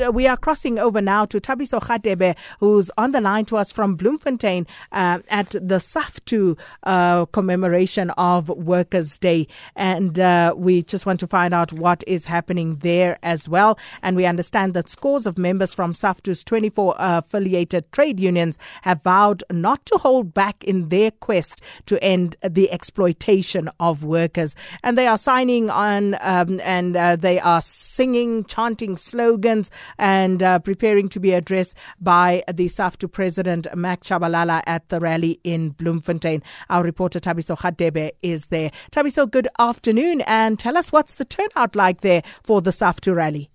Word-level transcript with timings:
uh, 0.00 0.10
we 0.12 0.26
are 0.26 0.36
crossing 0.36 0.78
over 0.78 1.00
now 1.00 1.24
to 1.26 1.40
Thabiso 1.40 1.80
Radebe, 1.80 2.36
who's 2.60 2.90
on 2.96 3.12
the 3.12 3.20
line 3.20 3.44
to 3.46 3.56
us 3.56 3.72
from 3.72 3.96
Bloemfontein 3.96 4.66
uh, 4.92 5.20
at 5.28 5.50
the 5.50 5.78
SAFTU 5.78 6.58
uh, 6.82 7.26
commemoration 7.26 8.10
of 8.10 8.48
Workers' 8.48 9.18
Day. 9.18 9.48
And 9.74 10.18
uh, 10.18 10.54
we 10.56 10.82
just 10.82 11.06
want 11.06 11.20
to 11.20 11.26
find 11.26 11.54
out 11.54 11.72
what 11.72 12.04
is 12.06 12.24
happening 12.24 12.76
there 12.76 13.18
as 13.22 13.48
well. 13.48 13.78
And 14.02 14.16
we 14.16 14.26
understand 14.26 14.74
that 14.74 14.88
scores 14.88 15.26
of 15.26 15.38
members 15.38 15.74
from 15.74 15.94
SAFTU's 15.94 16.44
24 16.44 17.00
uh, 17.00 17.18
affiliated 17.18 17.90
trade 17.92 18.20
unions 18.20 18.58
have 18.82 19.02
vowed 19.02 19.42
not 19.50 19.84
to 19.86 19.98
hold 19.98 20.34
back 20.34 20.62
in 20.64 20.88
their 20.88 21.10
quest 21.10 21.60
to 21.86 22.02
end 22.02 22.36
the 22.42 22.70
exploitation 22.70 23.70
of 23.80 24.04
workers. 24.04 24.54
And 24.82 24.96
they 24.96 25.06
are 25.06 25.18
signing 25.18 25.70
on 25.70 26.16
um, 26.20 26.60
and 26.60 26.96
uh, 26.96 27.16
they 27.16 27.40
are 27.40 27.60
singing, 27.62 28.44
chanting 28.44 28.96
slogans 28.96 29.70
and 29.98 30.42
uh, 30.42 30.58
preparing 30.58 31.08
to 31.10 31.20
be 31.20 31.32
addressed 31.32 31.74
by 32.00 32.42
the 32.52 32.66
SAFTU 32.66 33.10
president, 33.10 33.66
Mac 33.74 34.02
Chabalala, 34.02 34.62
at 34.66 34.88
the 34.88 35.00
rally 35.00 35.40
in 35.44 35.70
Bloemfontein. 35.70 36.42
Our 36.70 36.82
reporter, 36.82 37.20
Thabiso 37.20 37.56
Radebe, 37.56 38.10
is 38.22 38.46
there. 38.46 38.70
Thabiso, 38.92 39.30
good 39.30 39.48
afternoon, 39.58 40.20
and 40.22 40.58
tell 40.58 40.76
us 40.76 40.92
what's 40.92 41.14
the 41.14 41.24
turnout 41.24 41.76
like 41.76 42.00
there 42.00 42.22
for 42.42 42.60
the 42.60 42.70
SAFTU 42.70 43.14
rally. 43.14 43.50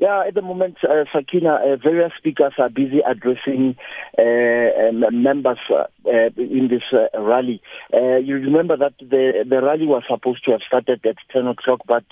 Yeah, 0.00 0.22
at 0.28 0.34
the 0.34 0.42
moment, 0.42 0.76
uh, 0.84 1.06
Sakina, 1.12 1.54
uh, 1.54 1.76
various 1.76 2.12
speakers 2.16 2.52
are 2.56 2.68
busy 2.68 3.00
addressing 3.04 3.74
uh, 4.16 4.90
um, 4.90 5.22
members 5.24 5.58
uh, 5.68 5.86
uh, 6.06 6.30
in 6.36 6.68
this 6.70 6.84
uh, 6.92 7.20
rally. 7.20 7.60
you 7.92 8.36
remember 8.36 8.76
that 8.76 8.92
the 9.00 9.44
the 9.44 9.60
rally 9.60 9.86
was 9.86 10.04
supposed 10.08 10.44
to 10.44 10.52
have 10.52 10.60
started 10.64 11.04
at 11.04 11.16
10 11.32 11.48
o'clock, 11.48 11.80
but 11.88 12.04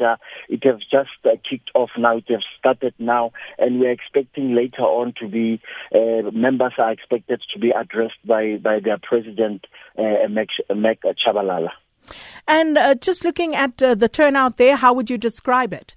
it 0.48 0.64
has 0.64 0.80
just 0.90 1.10
kicked 1.48 1.70
off 1.76 1.90
now. 1.96 2.16
It 2.16 2.24
has 2.28 2.42
started 2.58 2.92
now, 2.98 3.30
and 3.56 3.78
we 3.78 3.86
are 3.86 3.92
expecting 3.92 4.56
later 4.56 4.82
on 4.82 5.14
to 5.20 5.28
be 5.28 5.60
members 5.92 6.72
are 6.78 6.90
expected 6.90 7.40
to 7.54 7.60
be 7.60 7.70
addressed 7.70 8.18
by 8.26 8.56
by 8.56 8.80
their 8.80 8.98
president, 9.00 9.64
uh, 9.96 10.26
Mac 10.28 10.98
Chabalala. 11.24 11.70
And 12.48 13.00
just 13.00 13.24
looking 13.24 13.54
at 13.54 13.76
the 13.76 14.08
turnout 14.12 14.56
there, 14.56 14.74
how 14.74 14.92
would 14.92 15.08
you 15.08 15.18
describe 15.18 15.72
it? 15.72 15.94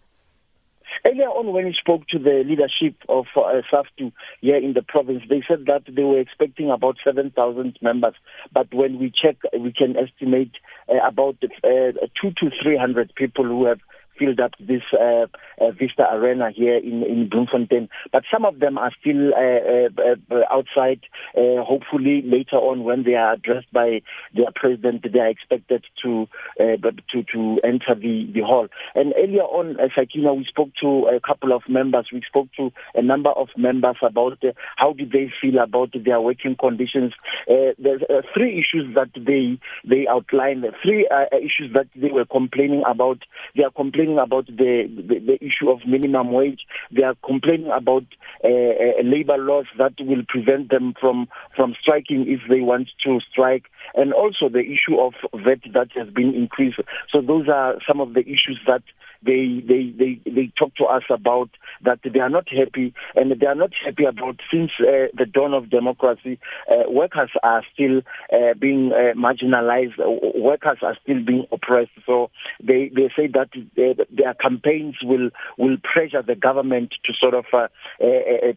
Earlier 1.05 1.27
on, 1.27 1.53
when 1.53 1.65
he 1.65 1.73
spoke 1.73 2.07
to 2.07 2.19
the 2.19 2.43
leadership 2.45 2.95
of 3.07 3.25
uh, 3.35 3.61
SAFTU 3.71 4.11
here 4.41 4.57
in 4.57 4.73
the 4.73 4.81
province, 4.81 5.23
they 5.29 5.41
said 5.47 5.65
that 5.67 5.83
they 5.87 6.03
were 6.03 6.19
expecting 6.19 6.69
about 6.69 6.97
7,000 7.03 7.77
members. 7.81 8.15
But 8.51 8.73
when 8.73 8.99
we 8.99 9.11
check, 9.11 9.37
we 9.57 9.71
can 9.71 9.95
estimate 9.97 10.51
uh, 10.89 11.05
about 11.07 11.37
uh, 11.43 11.91
two 12.21 12.31
to 12.39 12.51
300 12.61 13.13
people 13.15 13.45
who 13.45 13.65
have 13.65 13.79
filled 14.19 14.39
up 14.39 14.51
this 14.59 14.83
uh, 14.93 15.25
uh, 15.59 15.71
Vista 15.71 16.05
Arena 16.11 16.51
here 16.53 16.77
in, 16.77 17.03
in 17.03 17.29
Bloemfontein. 17.29 17.89
But 18.11 18.23
some 18.31 18.45
of 18.45 18.59
them 18.59 18.77
are 18.77 18.91
still 18.99 19.33
uh, 19.33 19.89
uh, 20.01 20.35
uh 20.35 20.43
outside. 20.51 21.01
Uh, 21.35 21.63
hopefully, 21.63 22.21
later 22.25 22.57
on, 22.57 22.83
when 22.83 23.03
they 23.03 23.15
are 23.15 23.33
addressed 23.33 23.71
by 23.71 24.01
their 24.35 24.51
president, 24.55 25.05
they 25.11 25.19
are 25.19 25.29
expected 25.29 25.85
to 26.03 26.27
to 26.57 27.23
to 27.31 27.59
enter 27.63 27.95
the, 27.95 28.29
the 28.33 28.41
hall. 28.41 28.67
And 28.95 29.13
earlier 29.17 29.43
on, 29.43 29.79
as 29.79 29.91
Sakina, 29.95 30.33
we 30.33 30.45
spoke 30.45 30.69
to 30.81 31.07
a 31.07 31.19
couple 31.19 31.53
of 31.53 31.63
members. 31.69 32.07
We 32.11 32.21
spoke 32.27 32.47
to 32.57 32.71
a 32.95 33.01
number 33.01 33.29
of 33.29 33.49
members 33.57 33.97
about 34.01 34.41
how 34.75 34.93
do 34.93 35.05
they 35.05 35.31
feel 35.41 35.59
about 35.59 35.93
their 35.93 36.21
working 36.21 36.55
conditions. 36.59 37.13
there's 37.47 38.01
three 38.33 38.59
issues 38.59 38.93
that 38.95 39.09
they 39.15 39.59
they 39.87 40.07
outlined. 40.07 40.65
Three 40.83 41.07
issues 41.33 41.73
that 41.73 41.87
they 41.95 42.09
were 42.11 42.25
complaining 42.25 42.83
about. 42.89 43.19
They 43.55 43.63
are 43.63 43.71
complaining 43.71 44.08
complaining 44.09 44.19
about 44.23 44.45
the, 44.47 44.87
the, 44.89 45.19
the 45.19 45.37
issue 45.45 45.69
of 45.69 45.79
minimum 45.87 46.31
wage. 46.31 46.61
They 46.91 47.03
are 47.03 47.15
complaining 47.25 47.71
about 47.75 48.03
uh, 48.43 48.47
uh, 48.47 49.03
labor 49.03 49.37
laws 49.37 49.65
that 49.77 49.93
will 49.99 50.23
prevent 50.27 50.69
them 50.69 50.93
from, 50.99 51.27
from 51.55 51.75
striking 51.79 52.25
if 52.27 52.41
they 52.49 52.61
want 52.61 52.89
to 53.05 53.19
strike, 53.31 53.65
and 53.95 54.13
also 54.13 54.49
the 54.49 54.59
issue 54.59 54.99
of 54.99 55.13
VAT 55.33 55.73
that 55.73 55.89
has 55.95 56.09
been 56.09 56.33
increased. 56.33 56.79
So 57.11 57.21
those 57.21 57.47
are 57.49 57.75
some 57.87 57.99
of 58.01 58.13
the 58.13 58.21
issues 58.21 58.59
that 58.67 58.83
they 59.23 59.63
they 59.67 59.93
they 59.97 60.21
they 60.29 60.51
talk 60.57 60.75
to 60.75 60.85
us 60.85 61.03
about 61.09 61.49
that 61.83 61.99
they 62.03 62.19
are 62.19 62.29
not 62.29 62.47
happy 62.49 62.93
and 63.15 63.31
they 63.39 63.45
are 63.45 63.55
not 63.55 63.71
happy 63.85 64.05
about 64.05 64.39
since 64.51 64.71
uh, 64.79 65.07
the 65.17 65.25
dawn 65.25 65.53
of 65.53 65.69
democracy 65.69 66.39
uh, 66.69 66.89
workers 66.89 67.29
are 67.43 67.63
still 67.73 68.01
uh, 68.33 68.53
being 68.59 68.91
uh, 68.91 69.13
marginalized. 69.17 69.97
Workers 70.35 70.77
are 70.81 70.97
still 71.03 71.23
being 71.23 71.45
oppressed. 71.51 71.91
So 72.05 72.29
they 72.61 72.89
they 72.95 73.09
say 73.15 73.27
that 73.27 73.49
uh, 73.55 74.03
their 74.09 74.33
campaigns 74.35 74.95
will 75.03 75.29
will 75.57 75.77
pressure 75.83 76.21
the 76.21 76.35
government 76.35 76.93
to 77.05 77.13
sort 77.13 77.33
of 77.33 77.45
uh, 77.53 77.67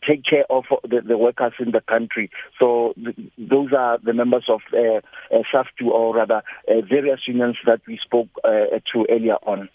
take 0.07 0.25
care 0.25 0.45
of 0.51 0.65
the, 0.83 1.01
the, 1.01 1.19
workers 1.19 1.53
in 1.59 1.71
the 1.73 1.81
country. 1.81 2.31
So 2.59 2.95
th- 2.97 3.17
those 3.39 3.73
are 3.73 3.99
the 3.99 4.13
members 4.13 4.45
of 4.49 4.61
uh, 4.73 5.01
SAFTU 5.53 5.87
or 5.87 6.15
rather 6.17 6.43
various 6.69 7.21
unions 7.27 7.57
that 7.67 7.81
we 7.87 7.99
spoke 8.03 8.29
to 8.43 9.07
earlier 9.11 9.37
on. 9.47 9.69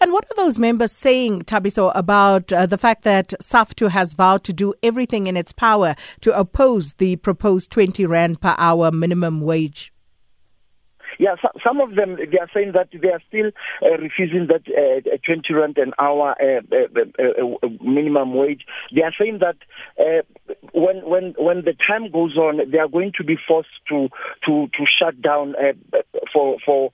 And 0.00 0.12
what 0.12 0.26
those 0.36 0.58
members 0.58 0.92
saying, 0.92 1.42
Thabiso, 1.42 1.92
about 1.94 2.52
uh, 2.52 2.66
the 2.66 2.78
fact 2.78 3.02
that 3.04 3.34
SAFTU 3.40 3.90
has 3.90 4.14
vowed 4.14 4.44
to 4.44 4.52
do 4.52 4.74
everything 4.82 5.26
in 5.26 5.36
its 5.36 5.52
power 5.52 5.94
to 6.20 6.38
oppose 6.38 6.94
the 6.94 7.16
proposed 7.16 7.70
20 7.70 8.06
Rand 8.06 8.40
per 8.40 8.54
hour 8.58 8.90
minimum 8.90 9.40
wage? 9.40 9.92
Yeah, 11.20 11.34
so, 11.42 11.48
some 11.62 11.82
of 11.82 11.96
them 11.96 12.16
they 12.16 12.38
are 12.38 12.48
saying 12.54 12.72
that 12.72 12.88
they 12.92 13.10
are 13.10 13.20
still 13.28 13.50
uh, 13.82 13.98
refusing 13.98 14.46
that 14.46 14.62
uh, 14.66 15.18
20 15.26 15.52
rand 15.52 15.76
an 15.76 15.92
hour 15.98 16.34
uh, 16.40 16.62
uh, 16.74 17.02
uh, 17.18 17.56
uh, 17.62 17.68
minimum 17.84 18.32
wage. 18.32 18.62
They 18.94 19.02
are 19.02 19.12
saying 19.18 19.40
that 19.40 19.56
when 20.72 21.04
when 21.04 21.34
when 21.36 21.64
the 21.66 21.74
time 21.86 22.10
goes 22.10 22.38
on, 22.38 22.70
they 22.70 22.78
are 22.78 22.88
going 22.88 23.12
to 23.18 23.24
be 23.24 23.36
forced 23.46 23.68
to 23.90 24.08
to 24.46 24.68
to 24.68 24.84
shut 24.98 25.20
down 25.20 25.54
for 26.32 26.56
for 26.64 26.90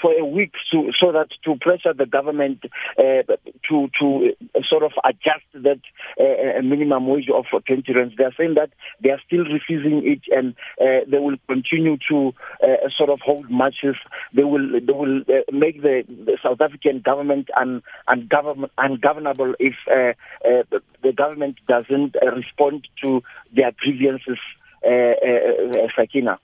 for 0.00 0.12
a 0.12 0.24
week 0.24 0.52
so 0.70 1.12
that 1.12 1.28
to 1.44 1.56
pressure 1.60 1.92
the 1.92 2.06
government 2.06 2.64
uh, 2.98 3.22
to 3.68 3.88
to 4.00 4.32
sort 4.68 4.82
of 4.82 4.92
adjust 5.04 5.46
that 5.54 5.80
uh, 6.20 6.62
minimum 6.62 7.06
wage 7.06 7.28
of 7.32 7.44
20 7.50 7.92
rands. 7.92 8.14
They 8.16 8.24
are 8.24 8.34
saying 8.36 8.54
that 8.54 8.70
they 9.02 9.10
are 9.10 9.20
still 9.26 9.44
refusing 9.44 10.02
it 10.04 10.22
and 10.30 10.54
uh, 10.80 11.04
they 11.10 11.18
will 11.18 11.36
continue 11.48 11.96
to 12.10 12.32
uh, 12.62 12.88
sort 12.96 13.10
of 13.10 13.20
hold 13.20 13.50
marches. 13.50 13.96
They 14.34 14.44
will 14.44 14.68
they 14.72 14.92
will 14.92 15.20
uh, 15.22 15.42
make 15.52 15.82
the, 15.82 16.04
the, 16.08 16.38
South 16.42 16.60
African 16.60 17.00
government 17.00 17.48
un, 17.56 17.82
ungovern, 18.08 18.68
ungovernable 18.78 19.54
if 19.58 19.74
uh, 19.90 20.12
the 21.02 21.12
government 21.12 21.58
doesn't 21.68 22.16
respond 22.34 22.86
to 23.02 23.22
their 23.54 23.72
grievances. 23.78 24.38
Sakina. 25.96 26.38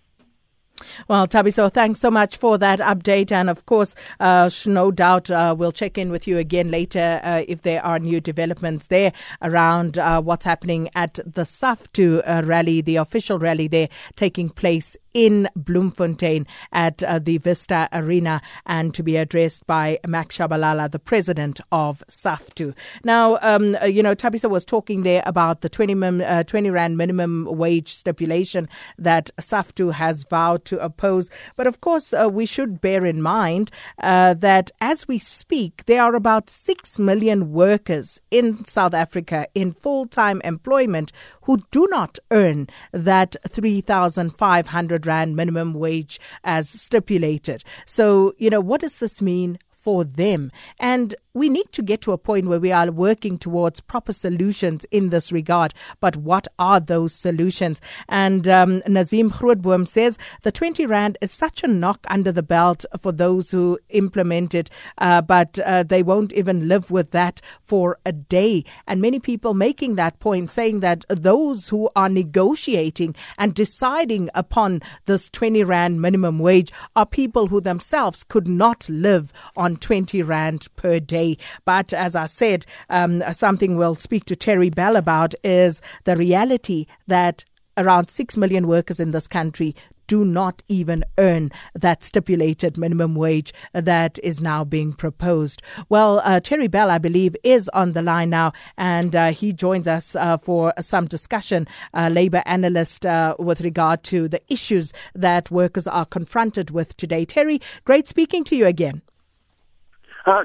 Well, 1.09 1.27
Thabiso, 1.27 1.73
thanks 1.73 2.01
so 2.01 2.11
much 2.11 2.37
for 2.37 2.59
that 2.59 2.79
update. 2.81 3.33
And 3.33 3.51
of 3.51 3.67
course, 3.67 3.95
uh, 4.19 4.51
no 4.67 4.91
doubt 4.91 5.31
uh, 5.31 5.55
we'll 5.57 5.73
check 5.73 5.99
in 5.99 6.11
with 6.11 6.27
you 6.27 6.39
again 6.39 6.71
later 6.71 7.21
uh, 7.23 7.45
if 7.49 7.63
there 7.63 7.85
are 7.85 7.99
new 7.99 8.21
developments 8.21 8.87
there 8.87 9.13
around 9.43 9.99
uh, 9.99 10.21
what's 10.21 10.45
happening 10.45 10.89
at 10.95 11.15
the 11.15 11.43
SAFTU 11.43 12.23
uh, 12.27 12.43
rally, 12.45 12.81
the 12.81 12.97
official 12.97 13.39
rally 13.39 13.69
there 13.69 13.89
taking 14.17 14.49
place 14.49 14.97
in 15.15 15.49
Bloemfontein 15.57 16.47
at 16.73 17.03
uh, 17.03 17.19
the 17.19 17.39
Vista 17.39 17.89
Arena 17.93 18.41
and 18.67 18.95
to 18.95 19.03
be 19.03 19.17
addressed 19.17 19.67
by 19.67 19.99
Mac 20.07 20.31
Chabalala, 20.31 20.91
the 20.91 20.99
president 20.99 21.61
of 21.73 22.03
SAFTU. 22.09 22.75
Now, 23.05 23.39
um, 23.43 23.77
uh, 23.81 23.87
you 23.87 24.03
know, 24.03 24.15
Thabiso 24.15 24.49
was 24.49 24.65
talking 24.65 25.03
there 25.03 25.23
about 25.27 25.61
the 25.61 25.69
20, 25.69 25.95
mim, 25.95 26.23
uh, 26.25 26.45
20 26.45 26.71
Rand 26.71 26.97
minimum 26.97 27.47
wage 27.51 27.95
stipulation 27.95 28.69
that 28.99 29.31
SAFTU 29.39 29.93
has 29.93 30.25
vowed 30.25 30.65
to 30.67 30.79
oppose. 30.79 31.31
But 31.57 31.67
of 31.67 31.81
course, 31.81 32.13
uh, 32.13 32.29
we 32.31 32.47
should 32.47 32.81
bear 32.81 33.05
in 33.05 33.23
mind 33.23 33.71
uh, 34.03 34.35
that 34.35 34.71
as 34.81 35.09
we 35.09 35.19
speak, 35.19 35.85
there 35.87 36.03
are 36.03 36.15
about 36.15 36.51
6 36.51 36.99
million 36.99 37.53
workers 37.53 38.21
in 38.31 38.65
South 38.65 38.95
Africa 38.95 39.47
in 39.55 39.73
full 39.73 40.07
time 40.07 40.41
employment 40.43 41.13
who 41.51 41.61
do 41.73 41.85
not 41.91 42.17
earn 42.31 42.69
that 42.93 43.35
3,500 43.49 45.05
Rand 45.05 45.35
minimum 45.35 45.75
wage 45.75 46.21
as 46.45 46.71
stipulated. 46.71 47.65
So, 47.85 48.37
you 48.39 48.51
know, 48.51 48.61
what 48.61 48.83
does 48.83 48.99
this 48.99 49.21
mean 49.21 49.59
for 49.69 50.05
them? 50.05 50.53
And 50.79 51.17
we 51.33 51.49
need 51.49 51.71
to 51.73 51.83
get 51.83 52.01
to 52.03 52.13
a 52.13 52.19
point 52.19 52.49
where 52.49 52.59
we 52.59 52.73
are 52.73 52.91
working 52.91 53.39
towards 53.39 53.81
proper 53.81 54.13
solutions 54.13 54.85
in 54.91 55.11
this 55.11 55.31
regard. 55.31 55.73
But 56.01 56.17
what 56.17 56.49
are 56.59 56.81
those 56.81 57.15
solutions? 57.15 57.81
And 58.09 58.49
um, 58.49 58.83
Nazim 58.87 59.31
Grootboom 59.31 59.87
says 59.87 60.19
the 60.43 60.51
20 60.51 60.87
Rand 60.87 61.19
is 61.21 61.31
such 61.31 61.63
a 61.63 61.69
knock 61.69 62.05
under 62.09 62.33
the 62.33 62.43
belt 62.43 62.85
for 63.01 63.13
those 63.13 63.51
who 63.51 63.79
implement 63.91 64.55
it, 64.55 64.71
uh, 64.99 65.23
but 65.23 65.59
uh, 65.61 65.85
they 65.85 66.03
won't 66.03 66.33
even 66.33 66.67
live 66.67 66.91
with 66.91 67.13
that 67.13 67.41
for 67.63 67.99
a 68.05 68.13
day. 68.13 68.65
And 68.87 69.01
many 69.01 69.21
people 69.21 69.55
making 69.55 69.95
that 69.95 70.19
point 70.19 70.51
saying 70.51 70.81
that 70.81 71.05
those 71.09 71.69
who 71.69 71.91
are 71.95 72.09
negotiating 72.09 73.15
and 73.39 73.55
deciding 73.55 74.31
upon 74.35 74.83
this 75.07 75.29
20 75.31 75.63
Rand 75.63 76.03
minimum 76.03 76.39
wage 76.41 76.73
are 76.97 77.07
people 77.07 77.47
who 77.47 77.61
themselves 77.61 78.25
could 78.25 78.49
not 78.49 78.89
live 78.89 79.33
on 79.57 79.77
20 79.77 80.23
Rand 80.23 80.67
per 80.75 80.99
day 80.99 81.20
today. 81.21 81.37
But 81.65 81.93
as 81.93 82.17
I 82.17 82.27
said, 82.27 82.67
um, 82.89 83.23
something 83.33 83.77
we'll 83.77 83.95
speak 83.95 84.25
to 84.27 84.37
Terry 84.37 84.71
Bell 84.71 84.97
about 84.97 85.35
is 85.45 85.81
the 86.05 86.17
reality 86.17 86.87
that 87.07 87.45
around 87.77 88.11
6 88.11 88.37
million 88.37 88.67
workers 88.67 89.01
in 89.01 89.13
this 89.13 89.27
country 89.27 89.75
do 90.07 90.25
not 90.25 90.61
even 90.67 91.05
earn 91.19 91.53
that 91.73 92.03
stipulated 92.03 92.77
minimum 92.77 93.15
wage 93.15 93.55
that 93.73 94.19
is 94.25 94.43
now 94.43 94.65
being 94.65 94.93
proposed. 94.93 95.63
Well, 95.89 96.21
uh, 96.25 96.41
Terry 96.41 96.67
Bell, 96.67 96.91
I 96.91 96.99
believe, 96.99 97.37
is 97.45 97.69
on 97.75 97.93
the 97.93 98.03
line 98.03 98.31
now, 98.31 98.53
and 98.77 99.15
uh, 99.15 99.31
he 99.31 99.53
joins 99.53 99.87
us 99.87 100.17
uh, 100.17 100.37
for 100.39 100.75
some 100.81 101.07
discussion, 101.07 101.69
uh, 101.95 102.09
labor 102.09 102.43
analyst, 102.45 103.07
uh, 103.07 103.37
with 103.39 103.61
regard 103.61 104.03
to 104.05 104.27
the 104.27 104.43
issues 104.49 104.93
that 105.15 105.49
workers 105.53 105.87
are 105.87 106.07
confronted 106.07 106.73
with 106.73 106.97
today. 106.97 107.25
Terry, 107.25 107.61
great 107.85 108.09
speaking 108.09 108.43
to 108.43 108.57
you 108.57 108.67
again. 108.67 109.03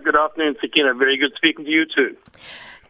Good 0.03 0.15
afternoon, 0.15 0.55
Sakina. 0.59 0.95
Very 0.95 1.15
good 1.15 1.33
speaking 1.35 1.65
to 1.65 1.71
you 1.71 1.85
too. 1.85 2.17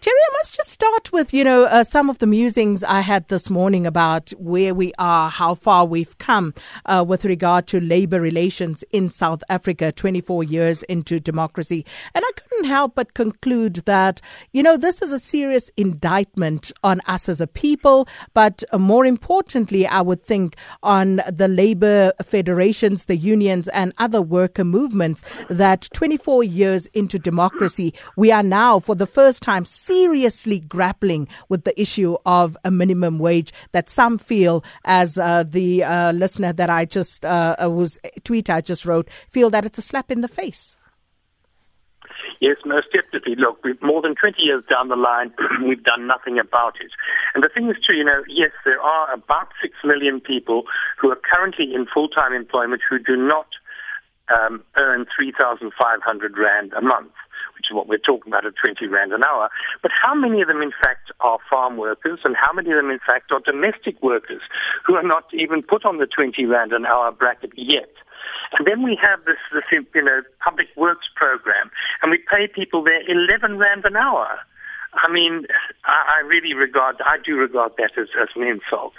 Terry, 0.06 0.19
I 0.30 0.34
must 0.34 0.56
just 0.56 0.69
start 0.69 1.12
with, 1.12 1.34
you 1.34 1.44
know, 1.44 1.63
uh, 1.63 1.84
some 1.84 2.12
of 2.12 2.19
the 2.19 2.28
musings 2.28 2.84
I 2.84 3.02
had 3.02 3.28
this 3.30 3.50
morning 3.50 3.88
about 3.88 4.30
where 4.38 4.75
we 4.75 4.94
are, 5.00 5.31
how 5.31 5.56
far 5.56 5.84
we've 5.84 6.16
come 6.19 6.54
uh, 6.86 7.04
with 7.07 7.25
regard 7.25 7.66
to 7.69 7.80
labor 7.80 8.22
relations 8.22 8.84
in 8.92 9.10
South 9.10 9.44
Africa 9.50 9.92
24 9.92 10.44
years 10.44 10.84
into 10.84 11.19
democracy. 11.19 11.88
And 12.13 12.24
I 12.24 12.31
couldn't 12.36 12.66
help 12.66 12.94
but 12.94 13.16
conclude 13.16 13.78
that, 13.86 14.22
you 14.52 14.62
know, 14.62 14.78
this 14.78 15.02
is 15.02 15.12
a 15.12 15.18
serious 15.18 15.72
indictment 15.75 16.72
on 16.84 17.01
us 17.08 17.28
as 17.28 17.42
a 17.42 17.48
people, 17.48 18.08
but 18.36 18.63
more 18.78 19.08
importantly, 19.08 19.88
I 19.88 20.01
would 20.01 20.24
think 20.24 20.56
on 20.84 21.24
the 21.28 21.48
labor 21.48 22.13
federations, 22.22 23.06
the 23.06 23.18
unions, 23.18 23.69
and 23.69 23.92
other 23.98 24.22
worker 24.22 24.66
movements 24.66 25.24
that 25.50 25.90
24 25.94 26.44
years 26.44 26.86
into 26.94 27.18
democracy, 27.18 27.92
we 28.16 28.31
are 28.31 28.44
now, 28.44 28.78
for 28.78 28.94
the 28.94 29.08
first 29.08 29.42
time, 29.42 29.66
seriously 29.95 30.59
grappling 30.59 31.25
with 31.47 31.63
the 31.63 31.80
issue 31.80 32.18
of 32.25 32.57
a 32.65 32.71
minimum 32.71 33.18
wage 33.18 33.53
that 33.71 33.89
some 33.89 34.18
feel, 34.18 34.62
as 34.83 35.18
uh, 35.18 35.44
the 35.47 35.83
uh, 35.86 36.12
listener 36.12 36.51
that 36.51 36.69
I 36.69 36.83
just 36.83 37.24
uh, 37.24 37.56
was 37.62 37.97
tweet 38.25 38.50
I 38.50 38.59
just 38.59 38.86
wrote, 38.86 39.07
feel 39.30 39.50
that 39.51 39.65
it's 39.65 39.77
a 39.77 39.81
slap 39.81 40.12
in 40.12 40.19
the 40.19 40.27
face. 40.27 40.75
Yes, 42.42 42.57
most 42.65 42.88
definitely. 42.94 43.36
Look, 43.36 43.63
we've 43.63 43.81
more 43.81 44.01
than 44.01 44.15
20 44.15 44.36
years 44.44 44.63
down 44.69 44.89
the 44.89 44.97
line, 44.97 45.31
we've 45.65 45.83
done 45.83 46.06
nothing 46.07 46.38
about 46.39 46.75
it. 46.81 46.91
And 47.33 47.41
the 47.41 47.50
thing 47.50 47.69
is 47.69 47.77
true, 47.86 47.95
you 47.95 48.03
know, 48.03 48.21
yes, 48.27 48.51
there 48.65 48.81
are 48.81 49.13
about 49.13 49.48
6 49.62 49.74
million 49.86 50.19
people 50.19 50.63
who 51.00 51.09
are 51.09 51.19
currently 51.33 51.74
in 51.74 51.86
full-time 51.88 52.33
employment 52.33 52.81
who 52.89 53.00
do 53.00 53.15
not 53.15 53.48
um, 54.27 54.62
earn 54.75 55.06
3,500 55.15 56.38
Rand 56.38 56.74
a 56.74 56.81
month 56.81 57.13
which 57.56 57.68
is 57.69 57.75
what 57.75 57.88
we're 57.88 57.98
talking 57.98 58.31
about 58.31 58.46
at 58.46 58.54
20 58.56 58.88
Rand 58.88 59.13
an 59.13 59.24
hour. 59.24 59.50
But 59.81 59.92
how 59.92 60.13
many 60.13 60.42
of 60.42 60.48
them, 60.48 60.62
in 60.62 60.72
fact, 60.84 61.12
are 61.19 61.40
farm 61.50 61.78
workers 61.78 62.19
and 62.24 62.36
how 62.36 62.54
many 62.54 62.72
of 62.72 62.78
them, 62.78 62.90
in 62.90 63.00
fact, 63.00 63.31
are 63.31 63.40
domestic 63.40 64.02
workers 64.02 64.42
who 64.86 64.96
are 64.96 65.04
not 65.04 65.25
even 65.34 65.63
put 65.63 65.86
on 65.86 65.98
the 65.98 66.07
20 66.07 66.46
Rand 66.46 66.74
an 66.74 66.86
hour 66.86 67.12
bracket 67.12 67.52
yet? 67.56 67.90
And 68.57 68.68
then 68.68 68.84
we 68.84 68.98
have 69.02 69.25
this, 69.25 69.38
this 69.54 69.63
you 69.72 70.04
know, 70.04 70.22
public 70.44 70.68
works 70.75 71.07
program, 71.16 71.72
and 72.02 72.12
we 72.12 72.18
pay 72.18 72.48
people 72.48 72.84
there 72.84 73.02
11 73.10 73.58
Rand 73.58 73.86
an 73.86 73.96
hour. 73.96 74.40
I 74.94 75.12
mean, 75.12 75.46
I, 75.84 76.19
I 76.22 76.28
really 76.28 76.54
regard, 76.54 76.96
I 77.06 77.18
do 77.24 77.36
regard 77.36 77.74
that 77.78 77.92
as, 77.98 78.08
as 78.22 78.30
an 78.36 78.44
insult. 78.44 78.94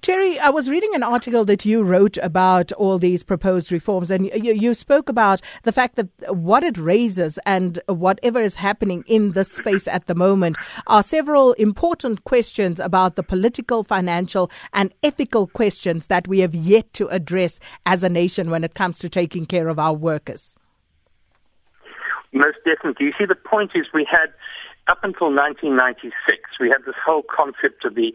Terry, 0.00 0.38
I 0.38 0.50
was 0.50 0.68
reading 0.68 0.94
an 0.94 1.02
article 1.02 1.44
that 1.46 1.64
you 1.64 1.82
wrote 1.82 2.18
about 2.18 2.72
all 2.72 2.98
these 2.98 3.22
proposed 3.22 3.72
reforms, 3.72 4.10
and 4.10 4.26
you, 4.26 4.52
you, 4.52 4.74
spoke 4.74 5.08
about 5.08 5.40
the 5.62 5.72
fact 5.72 5.96
that 5.96 6.08
what 6.34 6.62
it 6.62 6.76
raises 6.76 7.38
and 7.46 7.80
whatever 7.86 8.40
is 8.40 8.56
happening 8.56 9.04
in 9.06 9.32
this 9.32 9.50
space 9.50 9.88
at 9.88 10.06
the 10.06 10.14
moment 10.14 10.56
are 10.86 11.02
several 11.02 11.54
important 11.54 12.24
questions 12.24 12.78
about 12.78 13.16
the 13.16 13.22
political, 13.22 13.82
financial, 13.82 14.50
and 14.74 14.94
ethical 15.02 15.46
questions 15.46 16.06
that 16.08 16.28
we 16.28 16.40
have 16.40 16.54
yet 16.54 16.92
to 16.92 17.08
address 17.08 17.58
as 17.86 18.02
a 18.02 18.08
nation 18.08 18.50
when 18.50 18.64
it 18.64 18.74
comes 18.74 18.98
to 18.98 19.08
taking 19.08 19.46
care 19.46 19.68
of 19.68 19.78
our 19.78 19.94
workers. 19.94 20.56
Most 22.32 22.58
definitely. 22.64 23.06
You 23.06 23.12
see, 23.18 23.24
the 23.24 23.34
point 23.34 23.72
is 23.74 23.86
we 23.94 24.06
had 24.10 24.32
up 24.88 25.04
until 25.04 25.28
1996, 25.28 26.16
we 26.58 26.72
had 26.72 26.82
this 26.88 26.96
whole 26.96 27.22
concept 27.28 27.84
of 27.84 27.94
the 27.94 28.12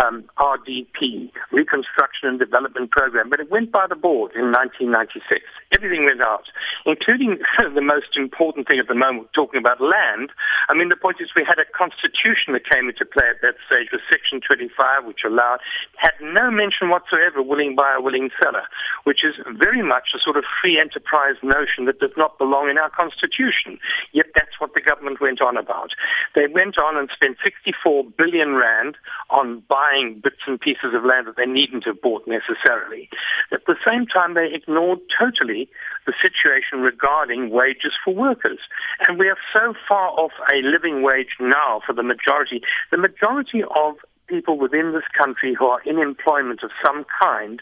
um, 0.00 0.24
RDP, 0.40 1.30
Reconstruction 1.52 2.28
and 2.28 2.38
Development 2.38 2.90
Program, 2.90 3.28
but 3.28 3.40
it 3.40 3.50
went 3.50 3.70
by 3.70 3.84
the 3.86 3.94
board 3.94 4.32
in 4.32 4.48
1996. 4.48 5.44
Everything 5.76 6.08
went 6.08 6.24
out, 6.24 6.48
including 6.88 7.38
the 7.74 7.84
most 7.84 8.16
important 8.16 8.66
thing 8.66 8.80
at 8.80 8.88
the 8.88 8.96
moment, 8.96 9.28
talking 9.32 9.60
about 9.60 9.80
land. 9.80 10.32
I 10.68 10.74
mean, 10.74 10.88
the 10.88 10.96
point 10.96 11.20
is 11.20 11.28
we 11.36 11.44
had 11.44 11.60
a 11.60 11.68
constitution 11.76 12.56
that 12.56 12.64
came 12.64 12.88
into 12.88 13.04
play 13.04 13.28
at 13.28 13.44
that 13.44 13.60
stage 13.68 13.92
with 13.92 14.00
Section 14.08 14.40
25, 14.40 15.04
which 15.04 15.28
allowed, 15.28 15.60
had 16.00 16.16
no 16.24 16.50
mention 16.50 16.88
whatsoever, 16.88 17.44
willing 17.44 17.76
buyer, 17.76 18.00
willing 18.00 18.30
seller, 18.40 18.64
which 19.04 19.20
is 19.20 19.36
very 19.60 19.84
much 19.84 20.16
a 20.16 20.18
sort 20.18 20.40
of 20.40 20.44
free 20.48 20.80
enterprise 20.80 21.36
notion 21.44 21.84
that 21.84 22.00
does 22.00 22.16
not 22.16 22.38
belong 22.38 22.72
in 22.72 22.78
our 22.78 22.88
constitution. 22.88 23.76
Yet 24.16 24.32
that's 24.34 24.56
what 24.58 24.72
the 24.72 24.80
government 24.80 25.20
went 25.20 25.44
on 25.44 25.56
about. 25.60 25.92
They 26.34 26.46
went 26.46 26.78
on 26.78 26.96
and 26.96 27.08
spent 27.12 27.36
64 27.42 28.04
billion 28.16 28.54
rand 28.54 28.96
on 29.30 29.62
buying 29.68 30.20
bits 30.22 30.42
and 30.46 30.60
pieces 30.60 30.94
of 30.94 31.04
land 31.04 31.26
that 31.26 31.36
they 31.36 31.46
needn't 31.46 31.84
have 31.84 32.00
bought 32.00 32.26
necessarily. 32.26 33.08
At 33.52 33.66
the 33.66 33.76
same 33.86 34.06
time, 34.06 34.34
they 34.34 34.50
ignored 34.52 35.00
totally 35.18 35.68
the 36.06 36.14
situation 36.20 36.80
regarding 36.80 37.50
wages 37.50 37.92
for 38.04 38.14
workers. 38.14 38.58
And 39.06 39.18
we 39.18 39.28
are 39.28 39.38
so 39.52 39.74
far 39.88 40.08
off 40.10 40.32
a 40.52 40.56
living 40.62 41.02
wage 41.02 41.36
now 41.40 41.80
for 41.86 41.92
the 41.92 42.02
majority. 42.02 42.62
The 42.90 42.98
majority 42.98 43.62
of 43.62 43.96
people 44.26 44.58
within 44.58 44.92
this 44.92 45.04
country 45.16 45.54
who 45.58 45.66
are 45.66 45.82
in 45.82 45.98
employment 45.98 46.62
of 46.62 46.70
some 46.84 47.04
kind 47.22 47.60